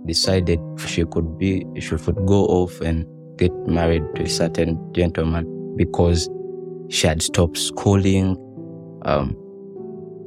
decided 0.05 0.59
she 0.77 1.03
could 1.05 1.37
be, 1.37 1.65
she 1.79 1.97
could 1.97 2.25
go 2.25 2.45
off 2.45 2.79
and 2.81 3.05
get 3.37 3.51
married 3.67 4.03
to 4.15 4.23
a 4.23 4.29
certain 4.29 4.77
gentleman 4.93 5.75
because 5.75 6.29
she 6.89 7.07
had 7.07 7.21
stopped 7.21 7.57
schooling. 7.57 8.37
Um, 9.03 9.35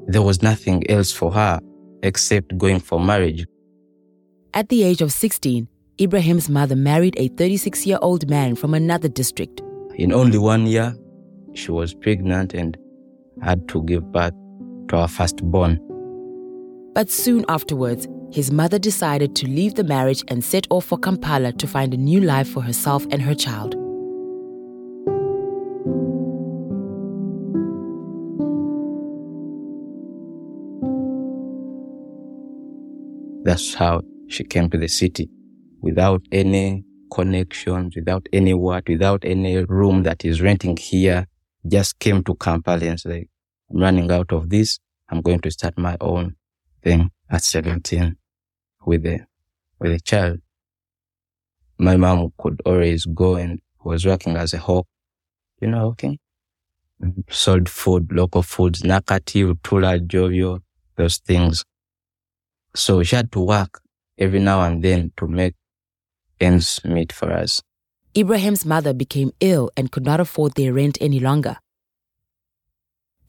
there 0.06 0.22
was 0.22 0.42
nothing 0.42 0.88
else 0.90 1.10
for 1.10 1.32
her 1.32 1.60
except 2.02 2.56
going 2.58 2.80
for 2.80 3.00
marriage. 3.00 3.46
At 4.54 4.68
the 4.68 4.82
age 4.82 5.00
of 5.00 5.12
16, 5.12 5.66
Ibrahim's 6.00 6.48
mother 6.48 6.74
married 6.74 7.14
a 7.18 7.28
36 7.28 7.86
year 7.86 7.98
old 8.00 8.28
man 8.28 8.54
from 8.54 8.72
another 8.72 9.08
district. 9.08 9.60
In 9.96 10.12
only 10.12 10.38
one 10.38 10.66
year, 10.66 10.96
she 11.52 11.70
was 11.70 11.92
pregnant 11.92 12.54
and 12.54 12.78
had 13.42 13.68
to 13.68 13.82
give 13.82 14.10
birth 14.10 14.32
to 14.88 14.96
our 14.96 15.08
firstborn. 15.08 15.78
But 16.94 17.10
soon 17.10 17.44
afterwards, 17.48 18.08
his 18.32 18.50
mother 18.50 18.78
decided 18.78 19.36
to 19.36 19.46
leave 19.46 19.74
the 19.74 19.84
marriage 19.84 20.24
and 20.28 20.42
set 20.42 20.66
off 20.70 20.86
for 20.86 20.98
Kampala 20.98 21.52
to 21.52 21.66
find 21.66 21.92
a 21.92 21.98
new 21.98 22.20
life 22.20 22.48
for 22.48 22.62
herself 22.62 23.06
and 23.10 23.20
her 23.20 23.34
child. 23.34 23.74
That's 33.44 33.74
how 33.74 34.00
she 34.28 34.44
came 34.44 34.70
to 34.70 34.78
the 34.78 34.88
city 34.88 35.28
without 35.82 36.22
any 36.32 36.84
connections, 37.12 37.94
without 37.94 38.26
any 38.32 38.54
what, 38.54 38.88
without 38.88 39.24
any 39.24 39.58
room 39.64 40.04
that 40.04 40.24
is 40.24 40.40
renting 40.40 40.76
here. 40.76 41.26
Just 41.68 41.98
came 41.98 42.24
to 42.24 42.34
Kampala 42.34 42.86
and 42.86 42.98
said, 42.98 43.24
I'm 43.70 43.80
running 43.80 44.10
out 44.10 44.32
of 44.32 44.48
this. 44.48 44.78
I'm 45.08 45.20
going 45.20 45.40
to 45.40 45.50
start 45.50 45.76
my 45.76 45.96
own 46.00 46.36
thing 46.82 47.10
at 47.30 47.42
17 47.42 48.16
with 48.86 49.06
a, 49.06 49.26
with 49.78 49.92
a 49.92 50.00
child. 50.00 50.40
My 51.78 51.96
mom 51.96 52.32
could 52.38 52.62
always 52.64 53.04
go 53.04 53.36
and 53.36 53.60
was 53.84 54.06
working 54.06 54.36
as 54.36 54.54
a 54.54 54.58
hawk. 54.58 54.86
You 55.60 55.68
know 55.68 55.80
hawking? 55.80 56.18
Sold 57.28 57.68
food, 57.68 58.10
local 58.12 58.42
foods, 58.42 58.82
nakati, 58.82 59.56
tula, 59.62 59.98
jovio, 59.98 60.60
those 60.96 61.18
things. 61.18 61.64
So 62.74 63.02
she 63.02 63.16
had 63.16 63.30
to 63.32 63.40
work 63.40 63.80
every 64.18 64.38
now 64.38 64.62
and 64.62 64.82
then 64.82 65.12
to 65.16 65.26
make 65.26 65.54
ends 66.42 66.80
meet 66.84 67.12
for 67.12 67.32
us. 67.32 67.62
Ibrahim's 68.16 68.66
mother 68.66 68.92
became 68.92 69.32
ill 69.40 69.70
and 69.76 69.90
could 69.90 70.04
not 70.04 70.20
afford 70.20 70.54
their 70.54 70.74
rent 70.74 70.98
any 71.00 71.18
longer. 71.18 71.56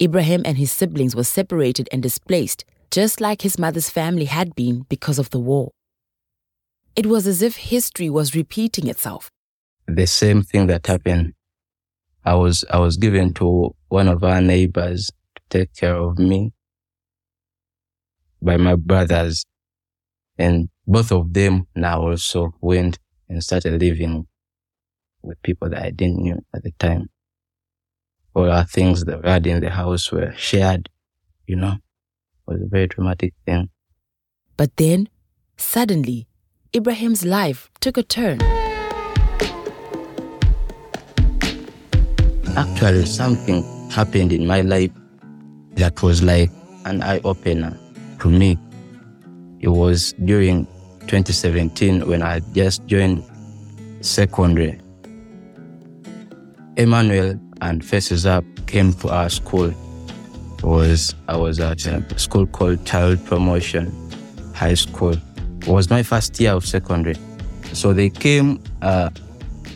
Ibrahim 0.01 0.41
and 0.43 0.58
his 0.58 0.72
siblings 0.72 1.15
were 1.15 1.24
separated 1.24 1.88
and 1.91 2.03
displaced, 2.03 2.65
just 2.91 3.22
like 3.22 3.43
his 3.43 3.58
mother's 3.58 3.89
family 3.89 4.25
had 4.25 4.55
been 4.55 4.86
because 4.89 5.20
of 5.20 5.29
the 5.29 5.39
war. 5.39 5.72
It 6.96 7.05
was 7.05 7.25
as 7.25 7.41
if 7.41 7.55
history 7.55 8.10
was 8.10 8.36
repeating 8.36 8.88
itself. 8.88 9.32
The 9.88 10.05
same 10.05 10.41
thing 10.41 10.67
that 10.67 10.88
happened. 10.88 11.34
I 12.25 12.36
was 12.36 12.63
I 12.70 12.79
was 12.79 12.98
given 12.98 13.34
to 13.36 13.75
one 13.89 14.08
of 14.08 14.24
our 14.24 14.41
neighbors 14.41 15.10
to 15.36 15.41
take 15.50 15.74
care 15.75 15.96
of 15.96 16.17
me 16.20 16.53
by 18.41 18.58
my 18.58 18.75
brothers. 18.75 19.46
And 20.38 20.70
both 20.86 21.12
of 21.12 21.34
them 21.34 21.67
now 21.75 22.01
also 22.01 22.53
went 22.62 23.00
and 23.30 23.44
started 23.44 23.80
living 23.82 24.27
with 25.22 25.42
people 25.42 25.70
that 25.70 25.84
I 25.84 25.92
didn't 25.92 26.24
know 26.24 26.39
at 26.53 26.63
the 26.63 26.72
time. 26.80 27.10
All 28.36 28.50
our 28.51 28.65
things 28.65 29.06
that 29.06 29.24
we 29.24 29.30
had 29.30 29.46
in 29.48 29.62
the 29.62 29.70
house 29.70 30.12
were 30.12 30.34
shared, 30.36 30.89
you 31.48 31.56
know. 31.56 31.74
It 31.74 32.51
was 32.51 32.62
a 32.62 32.68
very 32.68 32.88
traumatic 32.88 33.34
thing. 33.46 33.70
But 34.58 34.75
then, 34.77 35.08
suddenly, 35.58 36.27
Ibrahim's 36.75 37.25
life 37.25 37.70
took 37.80 37.98
a 37.98 38.03
turn. 38.03 38.42
Actually, 42.56 43.06
something 43.06 43.63
happened 43.89 44.34
in 44.34 44.46
my 44.46 44.62
life 44.62 44.92
that 45.75 46.01
was 46.03 46.22
like 46.22 46.51
an 46.86 47.01
eye 47.01 47.22
opener 47.24 47.77
to 48.20 48.30
me. 48.30 48.58
It 49.60 49.70
was 49.70 50.13
during 50.25 50.68
2017 51.07 52.07
when 52.07 52.22
I 52.22 52.39
just 52.53 52.86
joined 52.88 53.24
secondary. 54.01 54.79
Emmanuel 56.77 57.39
and 57.62 57.86
Faces 57.86 58.25
Up 58.25 58.43
came 58.67 58.93
to 58.93 59.10
our 59.10 59.29
school. 59.29 59.69
It 60.57 60.63
was 60.63 61.13
I 61.27 61.38
was 61.38 61.60
at 61.60 61.86
a 61.86 62.19
school 62.19 62.48
called 62.48 62.86
Child 62.86 63.24
Promotion 63.25 63.91
High 64.55 64.74
School. 64.74 65.13
It 65.62 65.67
was 65.67 65.89
my 65.89 66.03
first 66.03 66.39
year 66.39 66.51
of 66.53 66.65
secondary. 66.65 67.15
So 67.74 67.93
they 67.93 68.10
came, 68.10 68.62
uh, 68.81 69.10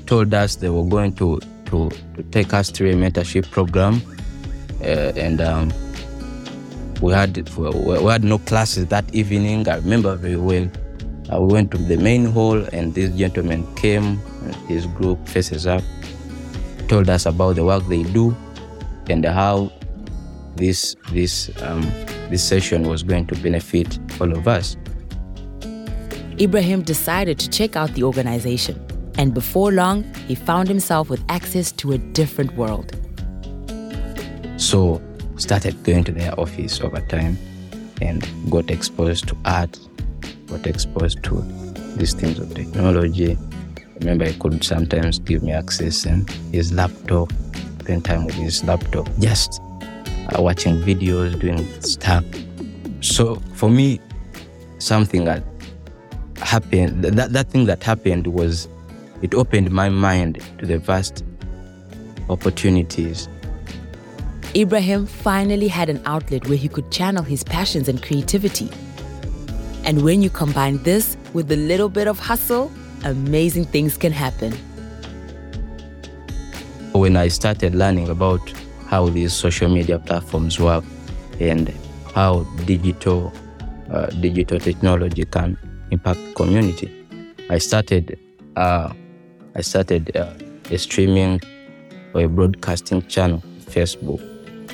told 0.06 0.34
us 0.34 0.56
they 0.56 0.70
were 0.70 0.84
going 0.86 1.14
to, 1.16 1.40
to, 1.66 1.90
to 2.16 2.24
take 2.32 2.54
us 2.54 2.70
through 2.70 2.92
a 2.92 2.94
mentorship 2.94 3.50
program. 3.52 4.02
Uh, 4.82 5.14
and 5.16 5.42
um, 5.42 5.74
we 7.02 7.14
had 7.14 7.38
we 7.58 7.70
we 7.70 8.12
had 8.12 8.24
no 8.24 8.38
classes 8.40 8.88
that 8.88 9.14
evening. 9.14 9.68
I 9.68 9.76
remember 9.78 10.16
very 10.16 10.36
well. 10.36 10.70
Uh, 11.32 11.42
we 11.42 11.54
went 11.54 11.72
to 11.72 11.78
the 11.78 11.98
main 11.98 12.26
hall, 12.26 12.58
and 12.72 12.94
this 12.94 13.14
gentleman 13.16 13.66
came, 13.76 14.18
his 14.68 14.86
group 14.88 15.28
faces 15.28 15.68
up, 15.68 15.84
told 16.88 17.10
us 17.10 17.26
about 17.26 17.56
the 17.56 17.66
work 17.66 17.84
they 17.88 18.04
do, 18.04 18.36
and 19.10 19.26
how 19.26 19.72
this 20.56 20.96
this 21.12 21.52
um, 21.62 21.82
this 22.30 22.44
session 22.44 22.88
was 22.88 23.04
going 23.04 23.26
to 23.28 23.36
benefit 23.36 24.00
all 24.22 24.32
of 24.32 24.48
us. 24.48 24.78
Ibrahim 26.40 26.82
decided 26.82 27.40
to 27.40 27.50
check 27.50 27.76
out 27.76 27.94
the 27.94 28.04
organization, 28.04 28.80
and 29.18 29.34
before 29.34 29.72
long, 29.72 30.04
he 30.28 30.36
found 30.36 30.68
himself 30.68 31.10
with 31.10 31.24
access 31.30 31.72
to 31.74 31.92
a 31.92 31.98
different 31.98 32.56
world. 32.56 32.96
So 34.58 35.02
started 35.36 35.84
going 35.84 36.04
to 36.06 36.12
their 36.12 36.40
office 36.40 36.80
over 36.82 37.02
time 37.02 37.38
and 38.02 38.28
got 38.50 38.70
exposed 38.72 39.28
to 39.28 39.38
art, 39.46 39.80
got 40.48 40.66
exposed 40.68 41.24
to 41.24 41.42
these 41.96 42.14
things 42.14 42.40
of 42.40 42.54
technology. 42.54 43.38
Remember, 44.00 44.26
he 44.26 44.38
could 44.40 44.64
sometimes 44.64 45.20
give 45.20 45.44
me 45.44 45.52
access 45.52 46.06
and 46.06 46.30
his 46.52 46.72
laptop, 46.72 47.32
spend 47.82 48.06
time 48.06 48.26
with 48.26 48.36
his 48.36 48.64
laptop, 48.64 49.10
just 49.20 49.62
uh, 50.36 50.42
watching 50.42 50.76
videos, 50.82 51.40
doing 51.40 51.66
stuff. 51.82 52.24
So 53.02 53.36
for 53.56 53.70
me, 53.70 54.00
something 54.80 55.26
that 55.26 55.44
happened, 56.38 57.04
that, 57.04 57.34
that 57.34 57.50
thing 57.50 57.66
that 57.66 57.84
happened 57.84 58.28
was 58.28 58.68
it 59.22 59.34
opened 59.34 59.72
my 59.72 59.90
mind 59.90 60.42
to 60.60 60.66
the 60.66 60.78
vast 60.78 61.24
opportunities 62.30 63.28
Ibrahim 64.58 65.06
finally 65.06 65.68
had 65.68 65.88
an 65.88 66.02
outlet 66.06 66.48
where 66.48 66.58
he 66.58 66.68
could 66.68 66.90
channel 66.90 67.22
his 67.22 67.44
passions 67.44 67.88
and 67.88 68.02
creativity. 68.02 68.70
And 69.88 70.04
when 70.04 70.22
you 70.22 70.30
combine 70.30 70.84
this 70.84 71.16
with 71.32 71.50
a 71.50 71.56
little 71.56 71.88
bit 71.88 72.10
of 72.10 72.20
hustle, 72.20 72.70
amazing 73.06 73.64
things 73.66 73.98
can 73.98 74.12
happen. 74.12 74.54
when 76.94 77.16
I 77.16 77.28
started 77.28 77.76
learning 77.76 78.10
about 78.10 78.42
how 78.88 79.08
these 79.08 79.32
social 79.32 79.70
media 79.70 80.00
platforms 80.00 80.60
work 80.60 80.84
and 81.40 81.74
how 82.14 82.44
digital 82.66 83.32
uh, 83.92 84.08
digital 84.08 84.60
technology 84.60 85.24
can 85.24 85.58
impact 85.92 86.20
community, 86.36 86.92
I 87.50 87.60
started 87.60 88.20
uh, 88.56 88.92
I 89.56 89.62
started 89.62 90.18
uh, 90.18 90.34
a 90.70 90.78
streaming 90.78 91.40
or 92.14 92.22
a 92.22 92.28
broadcasting 92.28 93.06
channel, 93.08 93.42
Facebook. 93.68 94.22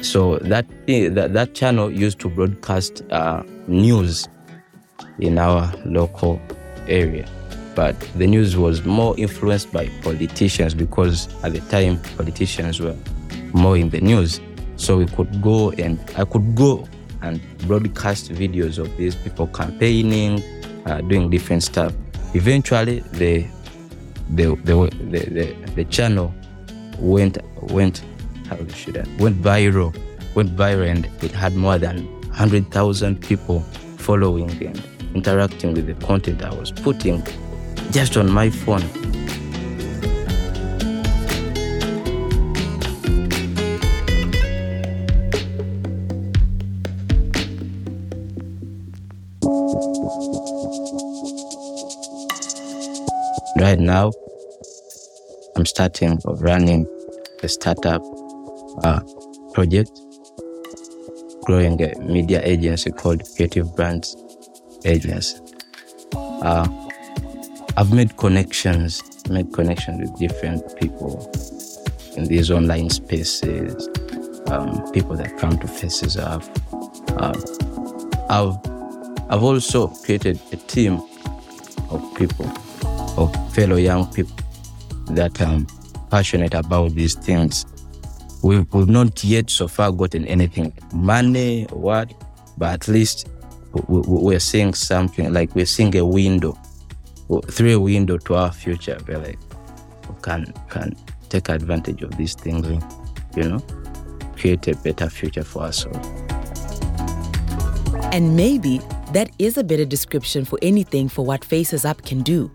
So 0.03 0.37
that 0.39 0.65
that, 0.87 1.33
that 1.33 1.53
channel 1.53 1.91
used 1.91 2.19
to 2.21 2.29
broadcast 2.29 3.03
uh, 3.11 3.43
news 3.67 4.27
in 5.19 5.37
our 5.37 5.71
local 5.85 6.41
area. 6.87 7.27
But 7.75 7.99
the 8.15 8.27
news 8.27 8.55
was 8.55 8.83
more 8.85 9.17
influenced 9.17 9.71
by 9.71 9.87
politicians 10.01 10.73
because 10.73 11.27
at 11.43 11.53
the 11.53 11.61
time 11.61 11.99
politicians 12.17 12.79
were 12.79 12.95
more 13.53 13.77
in 13.77 13.89
the 13.89 14.01
news. 14.01 14.39
So 14.75 14.97
we 14.97 15.05
could 15.05 15.41
go 15.41 15.71
and 15.71 15.99
I 16.17 16.25
could 16.25 16.55
go 16.55 16.87
and 17.21 17.41
broadcast 17.67 18.31
videos 18.31 18.77
of 18.77 18.95
these 18.97 19.15
people 19.15 19.47
campaigning, 19.47 20.43
uh, 20.85 21.01
doing 21.01 21.29
different 21.29 21.63
stuff. 21.63 21.93
Eventually, 22.35 22.99
the 23.13 23.47
the 24.35 24.55
the 24.63 24.89
the, 25.09 25.19
the, 25.29 25.71
the 25.75 25.85
channel 25.85 26.33
went 26.99 27.37
went 27.61 28.03
how 28.49 28.57
should 28.67 28.97
I 28.97 29.05
went 29.19 29.41
viral, 29.41 29.95
went 30.35 30.55
viral, 30.55 30.89
and 30.89 31.05
it 31.23 31.31
had 31.31 31.55
more 31.55 31.77
than 31.77 32.07
hundred 32.31 32.69
thousand 32.71 33.21
people 33.21 33.63
following 34.03 34.51
and 34.61 34.83
interacting 35.15 35.73
with 35.73 35.87
the 35.87 35.93
content 36.05 36.43
I 36.43 36.53
was 36.53 36.71
putting 36.71 37.23
just 37.91 38.17
on 38.17 38.29
my 38.29 38.49
phone. 38.49 38.83
Right 53.57 53.79
now, 53.79 54.11
I'm 55.55 55.65
starting 55.65 56.19
of 56.25 56.41
running 56.41 56.85
a 57.41 57.47
startup 57.47 58.01
uh, 58.83 58.99
project, 59.53 59.91
growing 61.43 61.81
a 61.81 61.93
media 61.99 62.41
agency 62.43 62.91
called 62.91 63.21
Creative 63.35 63.75
Brands 63.75 64.15
Agency. 64.85 65.37
Uh, 66.15 66.67
I've 67.75 67.93
made 67.93 68.17
connections, 68.17 69.01
made 69.29 69.51
connections 69.53 70.01
with 70.01 70.19
different 70.19 70.63
people 70.79 71.31
in 72.15 72.25
these 72.25 72.51
online 72.51 72.89
spaces, 72.89 73.89
um, 74.47 74.91
people 74.91 75.15
that 75.15 75.37
come 75.37 75.57
to 75.59 75.67
Faces 75.67 76.17
Up. 76.17 76.43
Um, 77.17 77.43
I've, 78.29 78.57
I've 79.29 79.43
also 79.43 79.87
created 79.87 80.39
a 80.51 80.57
team 80.57 81.01
of 81.89 82.15
people, 82.15 82.51
of 83.17 83.53
fellow 83.53 83.75
young 83.75 84.11
people 84.13 84.35
that 85.11 85.41
are 85.41 85.59
passionate 86.09 86.53
about 86.53 86.91
these 86.91 87.15
things. 87.15 87.65
We've, 88.43 88.67
not 88.89 89.23
yet 89.23 89.49
so 89.49 89.69
far 89.69 89.91
gotten 89.91 90.25
anything, 90.27 90.73
money 90.93 91.65
or 91.71 91.79
what, 91.79 92.13
but 92.57 92.73
at 92.73 92.87
least 92.89 93.29
we, 93.71 93.81
we- 94.01 94.03
we're 94.23 94.39
seeing 94.39 94.73
something, 94.73 95.31
like 95.31 95.55
we're 95.55 95.65
seeing 95.65 95.95
a 95.95 96.05
window, 96.05 96.57
through 97.49 97.75
a 97.77 97.79
window 97.79 98.17
to 98.17 98.35
our 98.35 98.51
future, 98.51 98.97
where 99.05 99.19
like 99.19 99.39
we 100.09 100.15
can, 100.21 100.53
can 100.69 100.93
take 101.29 101.47
advantage 101.47 102.01
of 102.03 102.17
these 102.17 102.35
things, 102.35 102.67
you 103.37 103.43
know, 103.43 103.59
create 104.35 104.67
a 104.67 104.75
better 104.75 105.09
future 105.09 105.43
for 105.43 105.63
us 105.63 105.85
all. 105.85 105.95
And 108.11 108.35
maybe 108.35 108.81
that 109.13 109.29
is 109.39 109.57
a 109.57 109.63
better 109.63 109.85
description 109.85 110.43
for 110.43 110.59
anything 110.61 111.07
for 111.07 111.25
what 111.25 111.45
Faces 111.45 111.85
Up 111.85 112.03
can 112.03 112.21
do. 112.21 112.51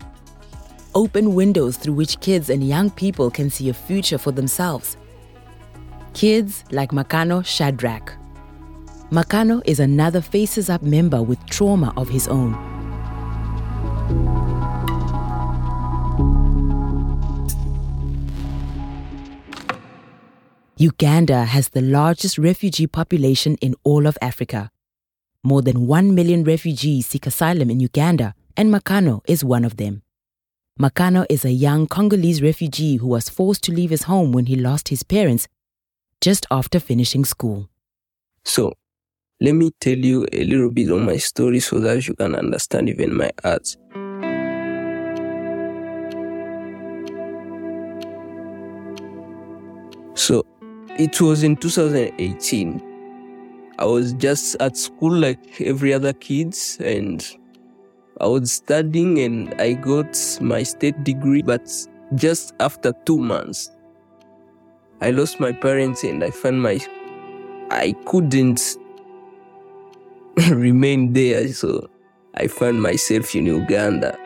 Open 0.94 1.34
windows 1.34 1.78
through 1.78 1.94
which 1.94 2.20
kids 2.20 2.50
and 2.50 2.62
young 2.68 2.90
people 2.90 3.30
can 3.30 3.48
see 3.48 3.70
a 3.70 3.74
future 3.74 4.18
for 4.18 4.32
themselves. 4.32 4.97
Kids 6.14 6.64
like 6.70 6.90
Makano 6.90 7.44
Shadrach. 7.44 8.14
Makano 9.10 9.62
is 9.64 9.78
another 9.78 10.20
Faces 10.20 10.68
Up 10.68 10.82
member 10.82 11.22
with 11.22 11.44
trauma 11.46 11.92
of 11.96 12.08
his 12.08 12.26
own. 12.28 12.52
Uganda 20.76 21.44
has 21.44 21.70
the 21.70 21.80
largest 21.80 22.38
refugee 22.38 22.86
population 22.86 23.56
in 23.60 23.74
all 23.82 24.06
of 24.06 24.16
Africa. 24.20 24.70
More 25.42 25.62
than 25.62 25.86
1 25.86 26.14
million 26.14 26.44
refugees 26.44 27.06
seek 27.06 27.26
asylum 27.26 27.70
in 27.70 27.80
Uganda, 27.80 28.34
and 28.56 28.72
Makano 28.72 29.22
is 29.26 29.44
one 29.44 29.64
of 29.64 29.76
them. 29.76 30.02
Makano 30.80 31.26
is 31.28 31.44
a 31.44 31.50
young 31.50 31.86
Congolese 31.86 32.42
refugee 32.42 32.96
who 32.96 33.08
was 33.08 33.28
forced 33.28 33.64
to 33.64 33.72
leave 33.72 33.90
his 33.90 34.04
home 34.04 34.30
when 34.30 34.46
he 34.46 34.54
lost 34.54 34.88
his 34.88 35.02
parents 35.02 35.48
just 36.20 36.46
after 36.50 36.80
finishing 36.80 37.24
school. 37.24 37.68
So, 38.44 38.72
let 39.40 39.54
me 39.54 39.70
tell 39.80 39.96
you 39.96 40.26
a 40.32 40.44
little 40.44 40.70
bit 40.70 40.90
of 40.90 41.00
my 41.00 41.16
story 41.16 41.60
so 41.60 41.78
that 41.80 42.06
you 42.08 42.14
can 42.14 42.34
understand 42.34 42.88
even 42.88 43.16
my 43.16 43.30
art. 43.44 43.76
So, 50.14 50.44
it 50.98 51.20
was 51.20 51.44
in 51.44 51.56
2018. 51.56 52.82
I 53.78 53.84
was 53.84 54.12
just 54.14 54.56
at 54.60 54.76
school 54.76 55.12
like 55.12 55.60
every 55.60 55.94
other 55.94 56.12
kids 56.12 56.78
and 56.80 57.24
I 58.20 58.26
was 58.26 58.50
studying 58.50 59.20
and 59.20 59.54
I 59.60 59.74
got 59.74 60.18
my 60.40 60.64
state 60.64 61.04
degree, 61.04 61.42
but 61.42 61.70
just 62.16 62.54
after 62.58 62.92
two 63.04 63.18
months, 63.18 63.70
I 65.00 65.10
lost 65.10 65.38
my 65.38 65.52
parents 65.52 66.02
and 66.02 66.24
I 66.24 66.30
found 66.30 66.60
my 66.60 66.80
I 67.70 67.94
couldn't 68.06 68.76
remain 70.50 71.12
there, 71.12 71.46
so 71.52 71.88
I 72.34 72.46
found 72.48 72.82
myself 72.82 73.34
in 73.34 73.46
Uganda. 73.46 74.18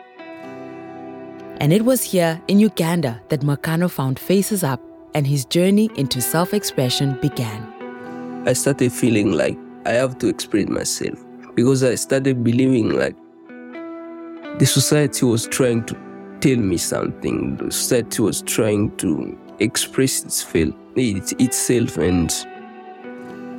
And 1.59 1.71
it 1.71 1.85
was 1.85 2.01
here 2.01 2.41
in 2.47 2.59
Uganda 2.59 3.21
that 3.29 3.41
Makano 3.41 3.89
found 3.89 4.17
Faces 4.17 4.63
Up 4.63 4.81
and 5.13 5.27
his 5.27 5.45
journey 5.45 5.89
into 5.95 6.21
self 6.21 6.53
expression 6.53 7.19
began. 7.21 8.43
I 8.47 8.53
started 8.53 8.91
feeling 8.91 9.33
like 9.33 9.57
I 9.85 9.91
have 9.91 10.17
to 10.19 10.27
express 10.27 10.67
myself 10.67 11.23
because 11.55 11.83
I 11.83 11.95
started 11.95 12.43
believing 12.43 12.89
like 12.89 13.15
the 14.59 14.65
society 14.65 15.25
was 15.25 15.47
trying 15.47 15.85
to 15.85 15.95
tell 16.39 16.57
me 16.57 16.77
something. 16.77 17.57
The 17.57 17.71
society 17.71 18.21
was 18.21 18.41
trying 18.41 18.95
to 18.97 19.37
express 19.63 20.23
its 20.23 20.43
feel, 20.43 20.73
it, 20.95 21.39
itself, 21.41 21.97
and 21.97 22.31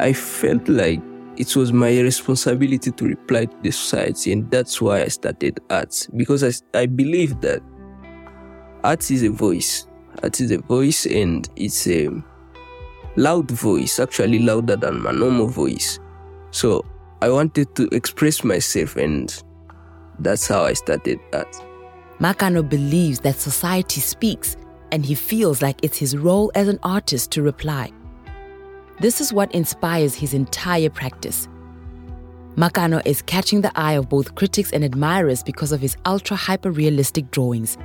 I 0.00 0.12
felt 0.12 0.68
like 0.68 1.00
it 1.36 1.56
was 1.56 1.72
my 1.72 2.00
responsibility 2.00 2.90
to 2.92 3.04
reply 3.06 3.46
to 3.46 3.56
the 3.62 3.70
society, 3.70 4.32
and 4.32 4.50
that's 4.50 4.80
why 4.80 5.02
I 5.02 5.08
started 5.08 5.60
art 5.70 6.08
because 6.16 6.44
I, 6.44 6.78
I 6.78 6.86
believe 6.86 7.40
that 7.40 7.60
art 8.84 9.10
is 9.10 9.22
a 9.22 9.30
voice. 9.30 9.86
Art 10.22 10.40
is 10.40 10.50
a 10.52 10.58
voice, 10.58 11.06
and 11.06 11.48
it's 11.56 11.88
a 11.88 12.08
loud 13.16 13.50
voice, 13.50 13.98
actually 13.98 14.40
louder 14.40 14.76
than 14.76 15.02
my 15.02 15.10
normal 15.10 15.48
voice. 15.48 15.98
So 16.50 16.84
I 17.20 17.30
wanted 17.30 17.74
to 17.76 17.88
express 17.92 18.44
myself, 18.44 18.96
and 18.96 19.42
that's 20.20 20.46
how 20.46 20.64
I 20.64 20.74
started 20.74 21.18
art. 21.32 21.52
Makano 22.20 22.68
believes 22.68 23.18
that 23.20 23.36
society 23.36 24.00
speaks, 24.00 24.56
and 24.92 25.04
he 25.04 25.14
feels 25.14 25.62
like 25.62 25.78
it's 25.82 25.98
his 25.98 26.16
role 26.16 26.50
as 26.54 26.68
an 26.68 26.78
artist 26.82 27.30
to 27.32 27.42
reply. 27.42 27.90
This 29.00 29.20
is 29.20 29.32
what 29.32 29.52
inspires 29.52 30.14
his 30.14 30.34
entire 30.34 30.90
practice. 30.90 31.48
Makano 32.56 33.04
is 33.04 33.20
catching 33.22 33.60
the 33.62 33.72
eye 33.74 33.94
of 33.94 34.08
both 34.08 34.36
critics 34.36 34.72
and 34.72 34.84
admirers 34.84 35.42
because 35.42 35.72
of 35.72 35.80
his 35.80 35.96
ultra 36.06 36.36
hyper 36.36 36.70
realistic 36.70 37.30
drawings. 37.32 37.76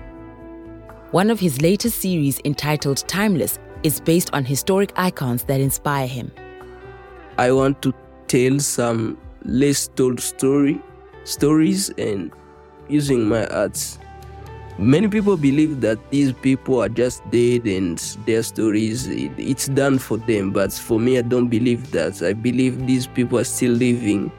One 1.11 1.31
of 1.31 1.39
his 1.39 1.61
latest 1.61 1.99
series, 1.99 2.39
entitled 2.45 3.03
Timeless, 3.07 3.57
is 3.81 3.99
based 3.99 4.29
on 4.31 4.45
historic 4.45 4.91
icons 4.95 5.43
that 5.45 5.59
inspire 5.59 6.05
him. 6.05 6.31
I 7.39 7.51
want 7.51 7.81
to 7.81 7.93
tell 8.27 8.59
some 8.59 9.17
less 9.43 9.87
told 9.87 10.19
story 10.19 10.79
stories 11.23 11.89
and 11.97 12.31
using 12.89 13.27
my 13.27 13.47
arts. 13.47 13.97
Many 14.79 15.09
people 15.09 15.35
believe 15.35 15.81
that 15.81 15.99
these 16.09 16.31
people 16.31 16.81
are 16.81 16.87
just 16.87 17.21
dead 17.31 17.67
and 17.67 17.97
their 18.25 18.41
stories 18.41 19.07
it, 19.07 19.33
it's 19.37 19.67
done 19.67 19.99
for 19.99 20.15
them, 20.15 20.51
but 20.51 20.71
for 20.71 20.97
me 20.97 21.17
I 21.17 21.21
don't 21.21 21.49
believe 21.49 21.91
that. 21.91 22.23
I 22.23 22.31
believe 22.31 22.87
these 22.87 23.05
people 23.05 23.39
are 23.39 23.43
still 23.43 23.73
living 23.73 24.31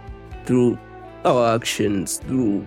through 0.46 0.78
our 1.26 1.54
actions, 1.54 2.18
through 2.18 2.64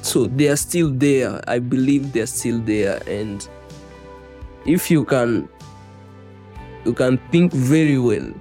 so 0.00 0.24
they 0.24 0.48
are 0.48 0.56
still 0.56 0.90
there. 0.90 1.42
I 1.46 1.58
believe 1.58 2.14
they're 2.14 2.24
still 2.24 2.60
there 2.60 3.02
and 3.06 3.46
if 4.64 4.90
you 4.90 5.04
can 5.04 5.50
you 6.86 6.94
can 6.94 7.18
think 7.30 7.52
very 7.52 7.98
well 7.98 8.32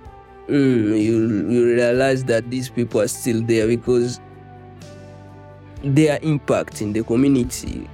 mm, 0.47 1.01
you, 1.01 1.49
you 1.49 1.75
realize 1.75 2.23
that 2.25 2.49
these 2.49 2.69
people 2.69 3.01
are 3.01 3.07
still 3.07 3.41
there 3.41 3.67
because 3.67 4.19
their 5.83 6.19
impact 6.21 6.81
in 6.81 6.93
the 6.93 7.03
community. 7.03 7.89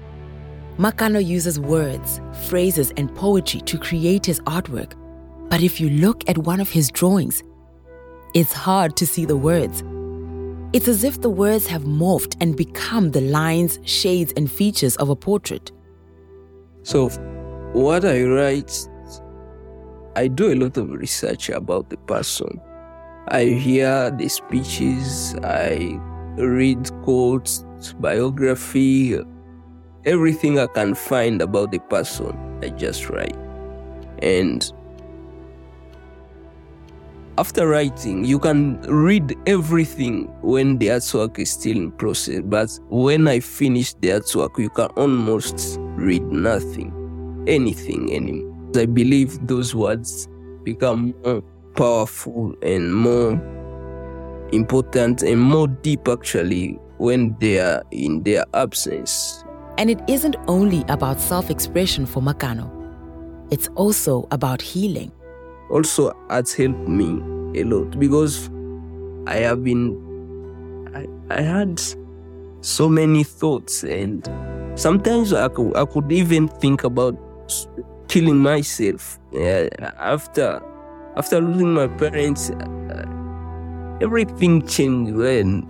Makano 0.78 1.26
uses 1.26 1.60
words, 1.60 2.22
phrases, 2.48 2.94
and 2.98 3.14
poetry 3.16 3.62
to 3.62 3.80
create 3.80 4.28
his 4.28 4.40
artwork. 4.42 4.94
But 5.50 5.64
if 5.64 5.82
you 5.82 5.90
look 5.90 6.30
at 6.30 6.38
one 6.38 6.60
of 6.60 6.70
his 6.70 6.92
drawings, 6.92 7.42
it's 8.36 8.54
hard 8.54 8.96
to 8.98 9.08
see 9.08 9.26
the 9.26 9.36
words. 9.36 9.84
It's 10.74 10.88
as 10.88 11.04
if 11.04 11.22
the 11.22 11.32
words 11.32 11.66
have 11.66 11.84
morphed 11.84 12.36
and 12.42 12.56
become 12.56 13.10
the 13.10 13.22
lines, 13.22 13.80
shades, 13.86 14.34
and 14.38 14.52
features 14.52 14.96
of 14.98 15.10
a 15.10 15.16
portrait. 15.16 15.72
So, 16.84 17.10
what 17.74 18.06
I 18.06 18.24
write, 18.24 18.88
I 20.16 20.28
do 20.28 20.54
a 20.54 20.56
lot 20.56 20.78
of 20.78 20.92
research 20.92 21.50
about 21.50 21.90
the 21.90 21.98
person. 21.98 22.62
I 23.30 23.46
hear 23.46 24.12
the 24.12 24.28
speeches, 24.28 25.36
I 25.42 26.00
read 26.38 26.92
quotes, 27.02 27.66
biography, 28.00 29.20
everything 30.08 30.58
I 30.58 30.68
can 30.68 30.96
find 30.96 31.42
about 31.42 31.72
the 31.72 31.80
person, 31.80 32.60
I 32.64 32.70
just 32.70 33.10
write. 33.10 33.36
And 34.24 34.72
after 37.38 37.68
writing, 37.68 38.26
you 38.26 38.40
can 38.40 38.82
read 38.84 39.36
everything 39.46 40.28
when 40.42 40.80
the 40.80 40.88
artwork 40.88 41.38
is 41.38 41.52
still 41.52 41.78
in 41.78 41.92
process. 41.92 42.42
But 42.44 42.72
when 42.90 43.28
I 43.28 43.42
finish 43.42 43.94
the 43.96 44.10
artwork, 44.10 44.58
you 44.58 44.70
can 44.70 44.88
almost 44.96 45.78
read 45.80 46.24
nothing, 46.24 47.44
anything 47.46 48.12
anymore. 48.16 48.56
I 48.76 48.86
believe 48.86 49.46
those 49.46 49.76
words 49.76 50.28
become 50.64 51.14
more 51.24 51.44
powerful 51.76 52.56
and 52.64 52.96
more 52.96 53.34
important 54.52 55.22
and 55.22 55.42
more 55.42 55.68
deep 55.68 56.08
actually 56.08 56.80
when 56.98 57.36
they 57.40 57.60
are 57.60 57.84
in 57.92 58.24
their 58.24 58.46
absence. 58.54 59.44
And 59.78 59.92
it 59.92 60.02
isn't 60.08 60.36
only 60.48 60.84
about 60.88 61.20
self 61.22 61.50
expression 61.52 62.06
for 62.06 62.22
Makano, 62.22 62.72
it's 63.52 63.68
also 63.76 64.28
about 64.32 64.62
healing. 64.62 65.12
Also, 65.70 66.12
arts 66.30 66.54
helped 66.54 66.88
me 66.88 67.22
a 67.60 67.64
lot 67.64 68.00
because 68.00 68.50
I 69.28 69.36
have 69.36 69.64
been, 69.64 69.96
I, 70.96 71.36
I 71.36 71.42
had 71.42 71.82
so 72.62 72.90
many 72.90 73.24
thoughts, 73.24 73.84
and 73.84 74.28
sometimes 74.76 75.32
I 75.34 75.48
could, 75.50 75.76
I 75.76 75.86
could 75.86 76.12
even 76.12 76.48
think 76.48 76.84
about 76.84 77.16
killing 78.08 78.38
myself. 78.38 79.20
Yeah, 79.32 79.68
after, 80.00 80.62
after 81.16 81.40
losing 81.40 81.74
my 81.74 81.88
parents, 81.88 82.50
uh, 82.50 83.98
everything 84.02 84.66
changed 84.66 85.14
when 85.14 85.68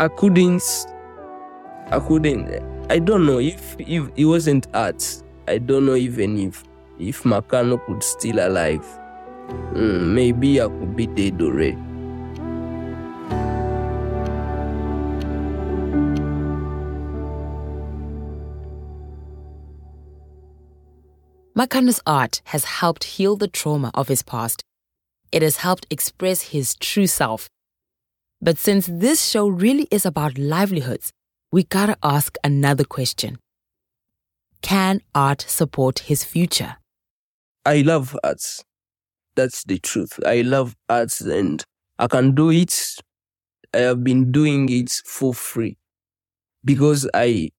I 0.00 0.08
couldn't. 0.08 0.62
I 1.90 1.98
couldn't. 2.00 2.50
I 2.90 2.98
don't 2.98 3.24
know 3.24 3.38
if 3.38 3.76
if 3.78 4.10
it 4.14 4.26
wasn't 4.26 4.66
art. 4.74 5.22
I 5.46 5.56
don't 5.56 5.86
know 5.86 5.94
even 5.94 6.38
if 6.38 6.62
if 6.98 7.22
Makano 7.22 7.84
could 7.86 8.02
still 8.02 8.38
alive. 8.46 8.84
Mm, 9.72 10.08
maybe 10.12 10.60
I 10.60 10.68
could 10.68 10.94
be 10.94 11.06
dead 11.06 11.40
already. 11.40 11.78
Makano's 21.56 22.00
art 22.06 22.42
has 22.44 22.64
helped 22.64 23.04
heal 23.04 23.34
the 23.34 23.48
trauma 23.48 23.90
of 23.94 24.08
his 24.08 24.22
past. 24.22 24.62
It 25.32 25.42
has 25.42 25.56
helped 25.56 25.86
express 25.90 26.42
his 26.42 26.74
true 26.76 27.06
self. 27.06 27.48
But 28.40 28.58
since 28.58 28.86
this 28.86 29.24
show 29.24 29.48
really 29.48 29.88
is 29.90 30.06
about 30.06 30.38
livelihoods, 30.38 31.12
we 31.50 31.64
gotta 31.64 31.96
ask 32.02 32.36
another 32.44 32.84
question 32.84 33.38
Can 34.60 35.00
art 35.14 35.42
support 35.42 36.00
his 36.00 36.24
future? 36.24 36.76
I 37.64 37.82
love 37.82 38.16
arts. 38.22 38.64
That's 39.36 39.64
the 39.64 39.78
truth. 39.78 40.18
I 40.26 40.42
love 40.42 40.74
arts 40.88 41.20
and 41.20 41.62
I 41.98 42.06
can 42.06 42.34
do 42.34 42.50
it. 42.50 42.96
I 43.74 43.78
have 43.78 44.02
been 44.02 44.32
doing 44.32 44.68
it 44.70 44.90
for 45.04 45.34
free 45.34 45.76
because 46.64 47.08
I 47.14 47.50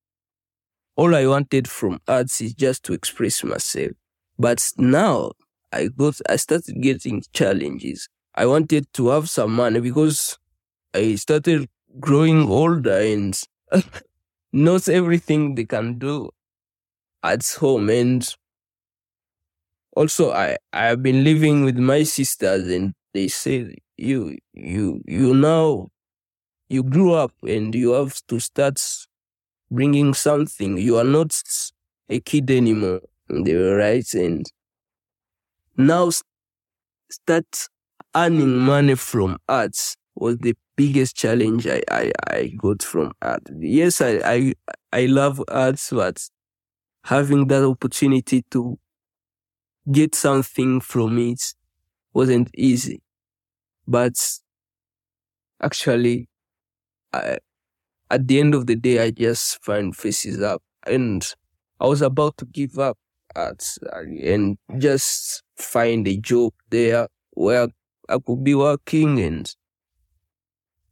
all 0.96 1.16
I 1.16 1.26
wanted 1.28 1.68
from 1.68 2.00
arts 2.08 2.42
is 2.42 2.54
just 2.54 2.84
to 2.86 2.94
express 2.94 3.44
myself. 3.44 3.92
But 4.38 4.68
now 4.78 5.32
I 5.72 5.88
got, 5.88 6.20
I 6.28 6.36
started 6.36 6.82
getting 6.82 7.24
challenges. 7.34 8.10
I 8.36 8.46
wanted 8.46 8.92
to 8.94 9.10
have 9.10 9.30
some 9.30 9.54
money 9.54 9.80
because 9.80 10.38
I 10.94 11.16
started 11.16 11.70
growing 12.00 12.50
older 12.50 13.00
and 13.00 13.40
not 14.54 14.88
everything 14.90 15.56
they 15.56 15.66
can 15.66 15.98
do 16.00 16.30
at 17.24 17.46
home. 17.60 17.90
And 17.90 18.28
also 19.96 20.32
I, 20.32 20.58
I 20.74 20.86
have 20.86 21.04
been 21.04 21.24
living 21.24 21.64
with 21.64 21.78
my 21.78 22.04
sisters 22.04 22.68
and 22.68 22.94
they 23.14 23.28
say 23.28 23.76
you, 23.98 24.38
you, 24.54 25.02
you 25.06 25.34
now, 25.34 25.90
you 26.70 26.84
grew 26.84 27.14
up 27.14 27.34
and 27.44 27.74
you 27.76 27.92
have 27.94 28.20
to 28.30 28.40
start 28.40 28.82
bringing 29.72 30.14
something. 30.14 30.78
You 30.78 30.98
are 30.98 31.04
not 31.06 31.36
a 32.10 32.20
kid 32.20 32.52
anymore. 32.52 33.02
They 33.30 33.56
were 33.56 33.78
right. 33.78 34.08
And 34.14 34.46
now 35.78 36.10
start 37.12 37.68
earning 38.16 38.58
money 38.58 38.96
from 38.96 39.38
arts 39.48 39.96
was 40.16 40.38
the 40.40 40.56
biggest 40.82 41.16
challenge 41.24 41.68
I, 41.68 41.82
I, 41.92 42.12
I 42.28 42.42
got 42.58 42.82
from 42.84 43.12
art. 43.22 43.44
Yes, 43.60 44.02
I, 44.02 44.14
I, 44.26 44.54
I 44.94 45.06
love 45.08 45.44
arts, 45.50 45.92
but 45.92 46.18
having 47.06 47.48
that 47.48 47.64
opportunity 47.64 48.44
to 48.52 48.80
get 49.92 50.16
something 50.16 50.80
from 50.82 51.18
it 51.20 51.42
wasn't 52.14 52.50
easy. 52.56 53.02
But 53.88 54.16
actually, 55.62 56.28
I, 57.14 57.40
at 58.12 58.28
the 58.28 58.40
end 58.40 58.56
of 58.56 58.68
the 58.68 58.78
day, 58.78 59.04
I 59.04 59.12
just 59.12 59.64
find 59.64 59.96
faces 59.96 60.42
up 60.42 60.64
and 60.88 61.26
I 61.80 61.88
was 61.88 62.02
about 62.02 62.38
to 62.40 62.46
give 62.46 62.80
up 62.80 62.98
at 63.36 63.66
and 64.24 64.58
just 64.80 65.44
find 65.58 66.08
a 66.08 66.18
job 66.18 66.54
there 66.70 67.08
where 67.32 67.70
I 68.10 68.18
could 68.26 68.44
be 68.44 68.56
working 68.56 69.20
and 69.22 69.54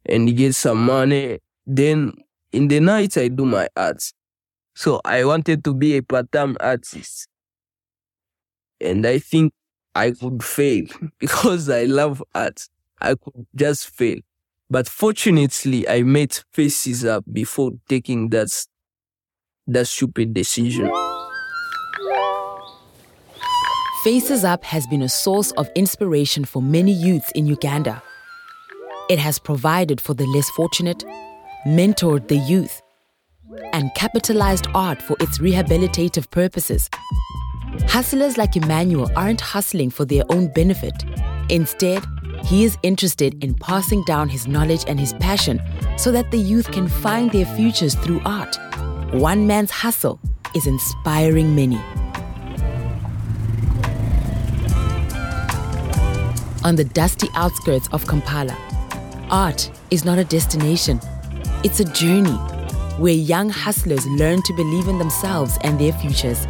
and 0.08 0.36
get 0.36 0.54
some 0.54 0.84
money. 0.84 1.38
Then 1.66 2.12
in 2.52 2.68
the 2.68 2.80
night 2.80 3.16
I 3.16 3.28
do 3.28 3.44
my 3.44 3.68
art. 3.76 4.02
So 4.74 5.00
I 5.04 5.24
wanted 5.24 5.64
to 5.64 5.74
be 5.74 5.96
a 5.96 6.02
part-time 6.02 6.56
artist. 6.60 7.28
And 8.80 9.04
I 9.06 9.18
think 9.18 9.52
I 9.94 10.12
could 10.12 10.42
fail 10.42 10.84
because 11.18 11.68
I 11.68 11.84
love 11.84 12.22
art. 12.34 12.68
I 13.00 13.14
could 13.14 13.46
just 13.54 13.90
fail. 13.90 14.18
But 14.70 14.88
fortunately, 14.88 15.88
I 15.88 16.02
made 16.02 16.38
faces 16.52 17.04
up 17.04 17.24
before 17.32 17.72
taking 17.88 18.28
that, 18.30 18.48
that 19.66 19.86
stupid 19.86 20.34
decision. 20.34 20.92
Faces 24.04 24.44
Up 24.44 24.62
has 24.64 24.86
been 24.86 25.02
a 25.02 25.08
source 25.08 25.50
of 25.52 25.68
inspiration 25.74 26.44
for 26.44 26.62
many 26.62 26.92
youths 26.92 27.32
in 27.32 27.46
Uganda. 27.46 28.02
It 29.08 29.18
has 29.18 29.38
provided 29.38 30.02
for 30.02 30.12
the 30.12 30.26
less 30.26 30.50
fortunate, 30.50 31.02
mentored 31.66 32.28
the 32.28 32.36
youth, 32.36 32.82
and 33.72 33.90
capitalized 33.94 34.66
art 34.74 35.00
for 35.00 35.16
its 35.18 35.38
rehabilitative 35.38 36.30
purposes. 36.30 36.90
Hustlers 37.86 38.36
like 38.36 38.54
Emmanuel 38.54 39.10
aren't 39.16 39.40
hustling 39.40 39.88
for 39.88 40.04
their 40.04 40.24
own 40.28 40.48
benefit. 40.48 40.92
Instead, 41.48 42.04
he 42.44 42.64
is 42.64 42.76
interested 42.82 43.42
in 43.42 43.54
passing 43.54 44.04
down 44.04 44.28
his 44.28 44.46
knowledge 44.46 44.84
and 44.86 45.00
his 45.00 45.14
passion 45.14 45.58
so 45.96 46.12
that 46.12 46.30
the 46.30 46.36
youth 46.36 46.70
can 46.70 46.86
find 46.86 47.30
their 47.32 47.46
futures 47.46 47.94
through 47.94 48.20
art. 48.26 48.58
One 49.14 49.46
man's 49.46 49.70
hustle 49.70 50.20
is 50.54 50.66
inspiring 50.66 51.54
many. 51.54 51.80
On 56.62 56.76
the 56.76 56.84
dusty 56.84 57.28
outskirts 57.34 57.88
of 57.88 58.06
Kampala, 58.06 58.56
art 59.30 59.70
is 59.90 60.04
not 60.04 60.18
a 60.18 60.24
destination, 60.24 61.00
it's 61.64 61.80
a 61.80 61.84
journey 61.84 62.38
where 62.98 63.14
young 63.14 63.50
hustlers 63.50 64.06
learn 64.06 64.42
to 64.42 64.52
believe 64.54 64.88
in 64.88 64.98
themselves 64.98 65.58
and 65.62 65.78
their 65.78 65.92
futures. 65.92 66.46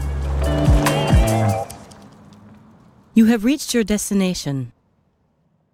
You 3.14 3.26
have 3.26 3.44
reached 3.44 3.74
your 3.74 3.84
destination. 3.84 4.72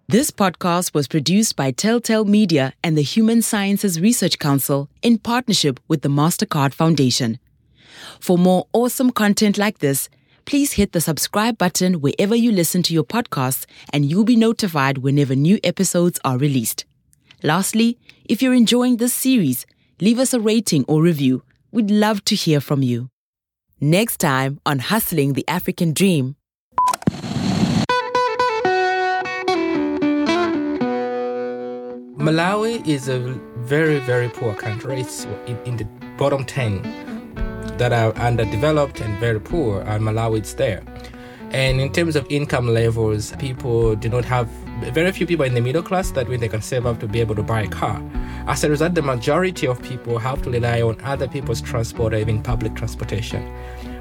This 0.07 0.31
podcast 0.31 0.93
was 0.93 1.07
produced 1.07 1.55
by 1.55 1.71
Telltale 1.71 2.25
Media 2.25 2.73
and 2.83 2.97
the 2.97 3.01
Human 3.01 3.41
Sciences 3.41 3.99
Research 3.99 4.37
Council 4.37 4.89
in 5.01 5.17
partnership 5.17 5.79
with 5.87 6.01
the 6.01 6.09
MasterCard 6.09 6.73
Foundation. 6.73 7.39
For 8.19 8.37
more 8.37 8.67
awesome 8.73 9.11
content 9.11 9.57
like 9.57 9.79
this, 9.79 10.09
please 10.45 10.73
hit 10.73 10.91
the 10.91 11.01
subscribe 11.01 11.57
button 11.57 12.01
wherever 12.01 12.35
you 12.35 12.51
listen 12.51 12.83
to 12.83 12.93
your 12.93 13.03
podcasts 13.03 13.65
and 13.91 14.05
you'll 14.05 14.23
be 14.23 14.35
notified 14.35 14.99
whenever 14.99 15.35
new 15.35 15.59
episodes 15.63 16.19
are 16.23 16.37
released. 16.37 16.85
Lastly, 17.45 17.99
if 18.27 18.41
you're 18.41 18.55
enjoying 18.55 18.97
this 18.97 19.13
series, 19.13 19.67
leave 20.01 20.17
us 20.17 20.33
a 20.33 20.39
rating 20.39 20.83
or 20.87 21.03
review. 21.03 21.43
We'd 21.71 21.91
love 21.91 22.25
to 22.25 22.33
hear 22.33 22.59
from 22.59 22.81
you. 22.81 23.11
Next 23.79 24.17
time 24.17 24.59
on 24.65 24.79
Hustling 24.79 25.33
the 25.33 25.47
African 25.47 25.93
Dream, 25.93 26.37
Malawi 32.17 32.83
is 32.87 33.09
a 33.09 33.19
very, 33.59 33.99
very 33.99 34.29
poor 34.29 34.55
country. 34.55 35.01
It's 35.01 35.25
in, 35.45 35.59
in 35.65 35.77
the 35.77 35.85
bottom 36.17 36.45
10 36.45 36.81
that 37.77 37.93
are 37.93 38.11
underdeveloped 38.15 39.01
and 39.01 39.19
very 39.19 39.39
poor, 39.39 39.81
and 39.81 40.03
Malawi 40.03 40.41
is 40.41 40.55
there. 40.55 40.81
And 41.51 41.79
in 41.79 41.93
terms 41.93 42.15
of 42.15 42.25
income 42.31 42.69
levels, 42.69 43.33
people 43.37 43.95
do 43.95 44.09
not 44.09 44.25
have 44.25 44.49
very 44.91 45.11
few 45.11 45.25
people 45.25 45.45
in 45.45 45.53
the 45.53 45.61
middle 45.61 45.83
class 45.83 46.11
that 46.11 46.27
way 46.27 46.37
they 46.37 46.47
can 46.47 46.61
save 46.61 46.85
up 46.85 46.99
to 46.99 47.07
be 47.07 47.19
able 47.19 47.35
to 47.35 47.43
buy 47.43 47.61
a 47.61 47.67
car. 47.67 48.01
As 48.47 48.63
a 48.63 48.69
result, 48.69 48.93
the 48.93 49.01
majority 49.01 49.67
of 49.67 49.81
people 49.81 50.19
have 50.19 50.41
to 50.43 50.49
rely 50.49 50.81
on 50.81 50.99
other 51.03 51.27
people's 51.27 51.61
transport 51.61 52.13
or 52.13 52.17
even 52.17 52.43
public 52.43 52.75
transportation. 52.75 53.51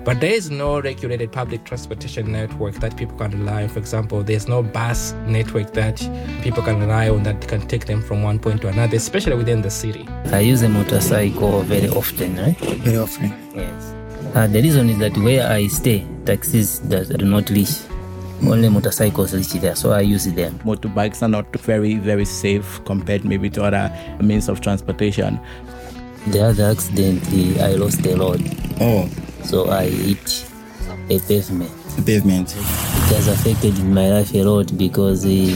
But 0.04 0.20
there 0.20 0.34
is 0.34 0.50
no 0.50 0.82
regulated 0.82 1.32
public 1.32 1.64
transportation 1.64 2.30
network 2.30 2.74
that 2.74 2.94
people 2.96 3.16
can 3.16 3.30
rely 3.30 3.62
on. 3.62 3.70
For 3.70 3.78
example, 3.78 4.22
there's 4.22 4.46
no 4.46 4.62
bus 4.62 5.12
network 5.26 5.72
that 5.72 5.96
people 6.42 6.62
can 6.62 6.78
rely 6.78 7.08
on 7.08 7.22
that 7.22 7.48
can 7.48 7.66
take 7.66 7.86
them 7.86 8.02
from 8.02 8.22
one 8.22 8.38
point 8.38 8.60
to 8.62 8.68
another, 8.68 8.96
especially 8.96 9.36
within 9.36 9.62
the 9.62 9.70
city. 9.70 10.06
I 10.26 10.40
use 10.40 10.60
a 10.60 10.68
motorcycle 10.68 11.62
very 11.62 11.88
often, 11.88 12.36
right? 12.36 12.58
Very 12.58 12.98
often. 12.98 13.32
Yes. 13.54 13.94
Uh, 14.34 14.46
the 14.46 14.60
reason 14.60 14.90
is 14.90 14.98
that 14.98 15.16
where 15.16 15.50
I 15.50 15.68
stay, 15.68 16.04
taxis 16.26 16.80
does, 16.80 17.08
do 17.08 17.24
not 17.24 17.48
reach. 17.48 17.70
Only 18.46 18.68
motorcycles 18.68 19.34
reach 19.34 19.52
there, 19.54 19.74
so 19.74 19.92
I 19.92 20.00
use 20.00 20.26
them. 20.26 20.58
Motorbikes 20.60 21.22
are 21.22 21.28
not 21.28 21.46
very, 21.60 21.94
very 21.96 22.24
safe 22.24 22.80
compared 22.84 23.24
maybe 23.24 23.48
to 23.50 23.64
other 23.64 23.90
means 24.20 24.48
of 24.48 24.60
transportation. 24.60 25.40
The 26.28 26.42
other 26.46 26.64
accident, 26.70 27.22
I 27.60 27.72
lost 27.74 28.02
the 28.02 28.16
road, 28.16 28.42
Oh, 28.80 29.08
so 29.44 29.70
I 29.70 29.88
hit 29.88 30.46
a 31.10 31.18
pavement. 31.20 31.70
A 31.98 32.02
pavement. 32.02 32.54
It 32.56 33.14
has 33.16 33.28
affected 33.28 33.78
my 33.84 34.08
life 34.10 34.34
a 34.34 34.42
lot 34.42 34.76
because 34.78 35.24
eh, 35.26 35.54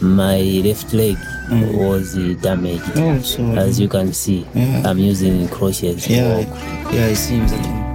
my 0.00 0.38
left 0.64 0.92
leg 0.92 1.16
was 1.50 2.16
eh, 2.16 2.34
damaged. 2.40 2.84
Oh, 2.96 3.18
so 3.20 3.42
As 3.56 3.80
you 3.80 3.88
can 3.88 4.12
see, 4.12 4.46
Yeah. 4.54 4.82
I'm 4.86 4.98
using 4.98 5.48
crutches. 5.48 6.08
yeah, 6.08 6.40
yeah, 6.92 7.06
it 7.06 7.16
seems 7.16 7.50
that. 7.52 7.91